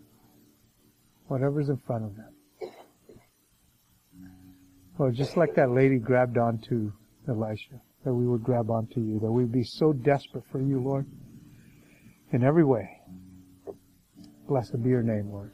[1.27, 2.71] Whatever's in front of them.
[4.99, 6.91] Lord, just like that lady grabbed onto
[7.27, 11.07] Elisha, that we would grab onto you, that we'd be so desperate for you, Lord,
[12.31, 12.96] in every way.
[14.47, 15.51] Blessed be your name, Lord.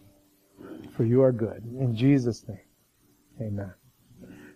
[0.95, 1.63] For you are good.
[1.79, 2.59] In Jesus' name,
[3.41, 3.73] amen.